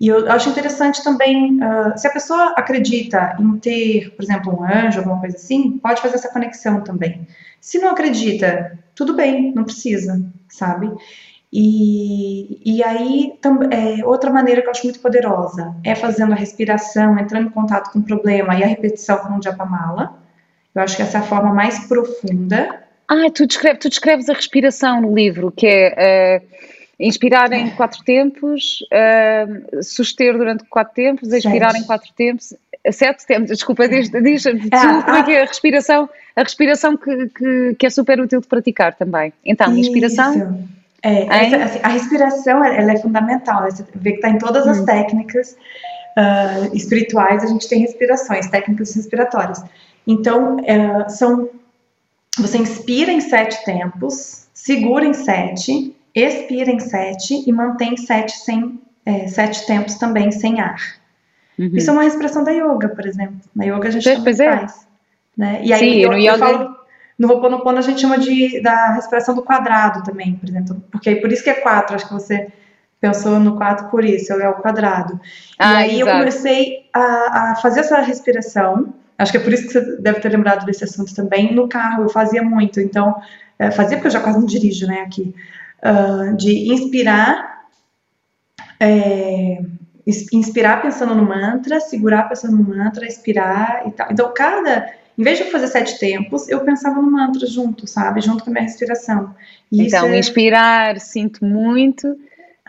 [0.00, 4.64] E eu acho interessante também, uh, se a pessoa acredita em ter, por exemplo, um
[4.64, 7.24] anjo, alguma coisa assim, pode fazer essa conexão também.
[7.60, 10.90] Se não acredita, tudo bem, não precisa, sabe?
[11.52, 16.36] E, e aí, tam, é, outra maneira que eu acho muito poderosa é fazendo a
[16.36, 20.18] respiração, entrando em contato com o problema e a repetição com o Japamala.
[20.74, 22.82] Eu acho que essa é a forma mais profunda.
[23.06, 26.56] Ah, tu, descreve, tu descreves a respiração no livro, que é uh,
[26.98, 32.54] inspirar em quatro tempos, uh, suster durante quatro tempos, expirar em quatro tempos,
[32.90, 36.96] sete tempos, desculpa, diz, diz, diz ah, como é que é a respiração a respiração
[36.96, 39.32] que, que, que, é super útil de praticar também.
[39.44, 40.66] Então, inspiração.
[41.02, 43.64] É, essa, assim, a respiração ela é fundamental.
[43.64, 44.84] Você vê que está em todas as hum.
[44.84, 45.56] técnicas
[46.16, 49.62] uh, espirituais, a gente tem respirações, técnicas respiratórias.
[50.06, 51.50] Então, uh, são.
[52.38, 58.80] Você inspira em sete tempos, segura em sete, expira em sete e mantém sete, sem,
[59.04, 61.01] é, sete tempos também sem ar.
[61.62, 61.76] Uhum.
[61.76, 63.36] Isso é uma respiração da yoga, por exemplo.
[63.54, 64.58] Na yoga a gente pois, também é.
[64.58, 64.86] faz.
[65.36, 65.60] Né?
[65.62, 66.76] E aí Sim, eu, no eu falo,
[67.18, 71.32] no Ho'oponopono a gente chama de da respiração do quadrado também, por exemplo, porque por
[71.32, 72.48] isso que é quatro, acho que você
[73.00, 75.20] pensou no quatro por isso, é o quadrado.
[75.58, 76.10] Ah, e aí exato.
[76.10, 80.20] eu comecei a, a, fazer essa respiração, acho que é por isso que você deve
[80.20, 83.14] ter lembrado desse assunto também, no carro eu fazia muito, então,
[83.58, 85.34] é, fazia porque eu já quase não dirijo, né, aqui,
[85.82, 87.62] uh, de inspirar,
[88.78, 89.60] é,
[90.06, 94.08] inspirar pensando no mantra, segurar pensando no mantra, expirar e tal.
[94.10, 98.20] Então, cada em vez de eu fazer sete tempos, eu pensava no mantra junto, sabe?
[98.20, 99.34] Junto com a minha respiração.
[99.70, 100.18] E então, é...
[100.18, 102.16] inspirar, sinto muito,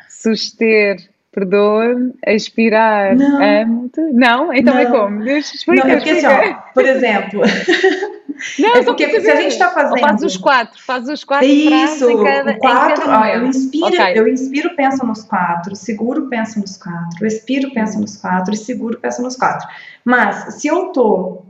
[0.09, 0.97] suster,
[1.31, 4.01] perdoa-me, expirar, amo-te.
[4.11, 4.53] Não?
[4.53, 4.91] Então é não.
[4.91, 5.23] é como?
[5.23, 5.87] Deixa explicar.
[5.87, 7.41] Não, porque assim, ó, por exemplo.
[8.59, 9.99] Não, é porque se a gente está fazendo.
[9.99, 14.17] Faz os quatro, faz os quatro Isso, em cada, quatro, em cada eu inspiro, okay.
[14.17, 18.99] eu inspiro, penso nos quatro, seguro, penso nos quatro, expiro, penso nos quatro e seguro,
[18.99, 19.67] penso nos quatro.
[20.03, 21.43] Mas se eu tô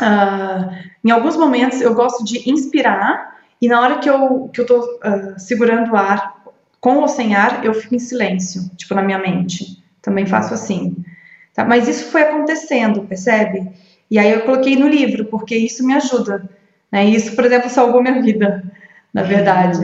[0.00, 4.66] uh, em alguns momentos eu gosto de inspirar e na hora que eu que eu
[4.66, 6.36] tô uh, segurando o ar
[6.80, 9.82] com ou sem ar, eu fico em silêncio, tipo na minha mente.
[10.00, 10.96] Também faço assim.
[11.52, 11.64] Tá?
[11.64, 13.72] Mas isso foi acontecendo, percebe?
[14.10, 16.48] E aí eu coloquei no livro, porque isso me ajuda.
[16.90, 17.06] Né?
[17.06, 18.62] Isso, por exemplo, salvou minha vida,
[19.12, 19.80] na verdade.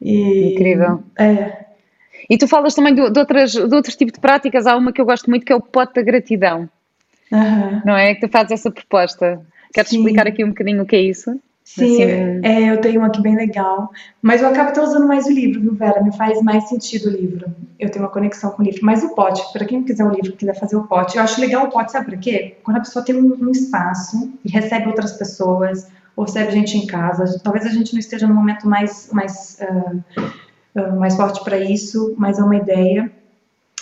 [0.00, 1.02] E, Incrível.
[1.18, 1.64] É.
[2.28, 4.66] E tu falas também de, de, outras, de outros tipos de práticas.
[4.66, 6.68] Há uma que eu gosto muito que é o pote da gratidão.
[7.32, 7.82] Uhum.
[7.84, 8.14] Não é?
[8.14, 9.40] Que tu fazes essa proposta.
[9.72, 9.98] Queres Sim.
[9.98, 11.38] explicar aqui um bocadinho o que é isso?
[11.66, 13.90] Sim, assim, é, eu tenho uma aqui bem legal.
[14.22, 16.00] Mas eu acabo até usando mais o livro, viu, Vera?
[16.00, 17.44] Me faz mais sentido o livro.
[17.76, 18.80] Eu tenho uma conexão com o livro.
[18.84, 21.66] Mas o pote, para quem quiser o livro, quiser fazer o pote, eu acho legal
[21.66, 22.56] o pote, sabe por quê?
[22.62, 26.86] Quando a pessoa tem um, um espaço e recebe outras pessoas, ou recebe gente em
[26.86, 30.20] casa, talvez a gente não esteja no momento mais, mais, uh,
[30.80, 33.10] uh, mais forte para isso, mas é uma ideia.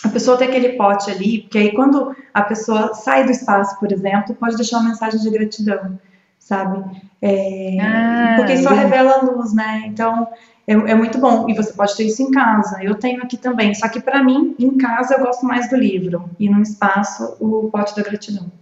[0.02, 3.92] A pessoa tem aquele pote ali, porque aí quando a pessoa sai do espaço, por
[3.92, 5.98] exemplo, pode deixar uma mensagem de gratidão
[6.44, 6.84] sabe?
[7.22, 9.84] É, ah, porque só revela a luz, né?
[9.86, 10.28] Então
[10.66, 11.48] é, é, muito bom.
[11.48, 12.82] E você pode ter isso em casa.
[12.82, 13.74] Eu tenho aqui também.
[13.74, 16.28] Só que para mim, em casa, eu gosto mais do livro.
[16.38, 18.52] E no espaço, o pote da gratidão.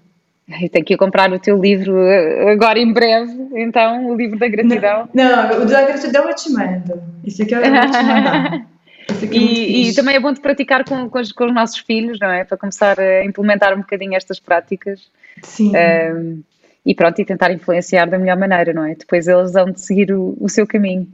[0.70, 5.09] Tem que comprar o teu livro eh, agora em breve, então, o livro da gratidão.
[5.14, 7.03] Não, não o da gratidão eu te mando.
[7.24, 8.55] Esse aqui eu vou te mandar.
[8.55, 12.18] É e, e, também é bom de praticar com, com, os, com, os, nossos filhos,
[12.20, 12.45] não é?
[12.45, 15.01] Para começar a implementar um bocadinho estas práticas.
[15.43, 15.72] Sim.
[15.74, 16.43] Um,
[16.85, 18.95] e pronto, e tentar influenciar da melhor maneira, não é?
[18.95, 21.07] Depois eles vão de seguir o, o seu caminho.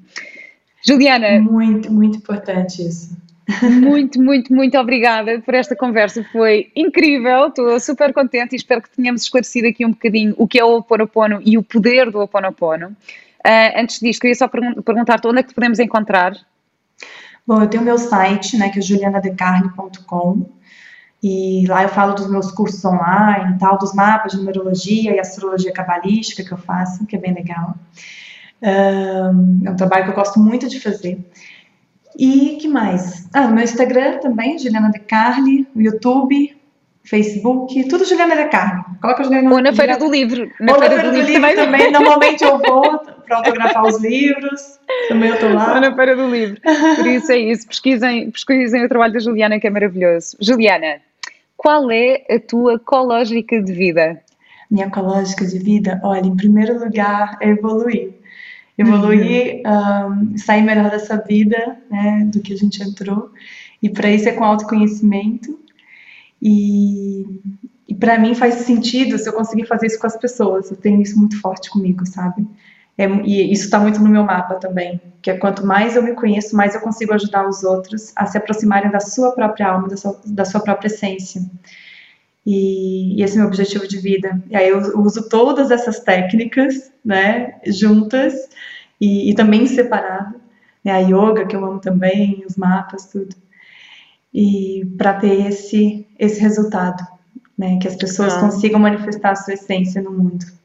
[0.87, 1.41] Juliana.
[1.41, 3.17] Muito, muito importante isso.
[3.63, 6.23] Muito, muito, muito obrigada por esta conversa.
[6.31, 10.59] Foi incrível, estou super contente e espero que tenhamos esclarecido aqui um bocadinho o que
[10.59, 12.89] é o Oponopono e o poder do Oponopono.
[12.89, 16.35] Uh, antes disto, queria só pergun perguntar-te onde é que te podemos encontrar?
[17.47, 20.47] Bom, eu tenho o meu site, né, que é julianadecarne.com.
[21.23, 25.73] E lá eu falo dos meus cursos online, tal, dos mapas de numerologia e astrologia
[25.73, 27.75] cabalística que eu faço, que é bem legal.
[28.61, 31.19] É um trabalho que eu gosto muito de fazer.
[32.17, 33.29] E que mais?
[33.33, 36.57] Ah, no meu Instagram também, Juliana De Carli, no YouTube,
[37.05, 38.83] Facebook, tudo Juliana De Carli.
[39.01, 40.51] Coloca Juliana Ou na Feira do Livro.
[40.61, 41.57] Na Ou Feira, na Feira do, do, Livro, também.
[41.57, 41.93] também.
[41.93, 44.81] Normalmente eu vou para autografar os livros.
[45.09, 45.75] Também eu estou lá.
[45.75, 46.61] Ou na Feira do Livro.
[46.97, 47.69] Por isso é isso.
[47.69, 50.37] Pesquisem, pesquisem o trabalho da Juliana, que é maravilhoso.
[50.41, 51.01] Juliana,
[51.57, 54.21] qual é a tua ecológica de vida?
[54.71, 58.15] Minha ecológica de vida, olha, em primeiro lugar é evoluir.
[58.77, 60.33] Evoluir, uhum.
[60.33, 63.31] um, sair melhor dessa vida, né, do que a gente entrou.
[63.83, 65.59] E para isso é com autoconhecimento.
[66.41, 67.25] E,
[67.89, 70.71] e para mim faz sentido se eu conseguir fazer isso com as pessoas.
[70.71, 72.47] Eu tenho isso muito forte comigo, sabe?
[72.99, 76.15] É, e isso está muito no meu mapa também, que é quanto mais eu me
[76.15, 79.97] conheço, mais eu consigo ajudar os outros a se aproximarem da sua própria alma, da
[79.97, 81.41] sua, da sua própria essência.
[82.45, 84.43] E, e, esse é o meu objetivo de vida.
[84.51, 88.35] E aí eu uso todas essas técnicas, né, juntas
[89.01, 90.41] e, e também separado.
[90.85, 93.37] Né, a yoga, que eu amo também, os mapas, tudo.
[94.35, 97.07] E para ter esse, esse resultado,
[97.57, 98.41] né, que as pessoas ah.
[98.41, 100.58] consigam manifestar a sua essência no mundo.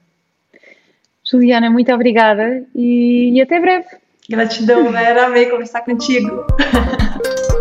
[1.24, 3.88] Juliana, muito obrigada e, e até breve.
[4.30, 5.26] Gratidão, Vera.
[5.26, 6.46] Amei conversar contigo.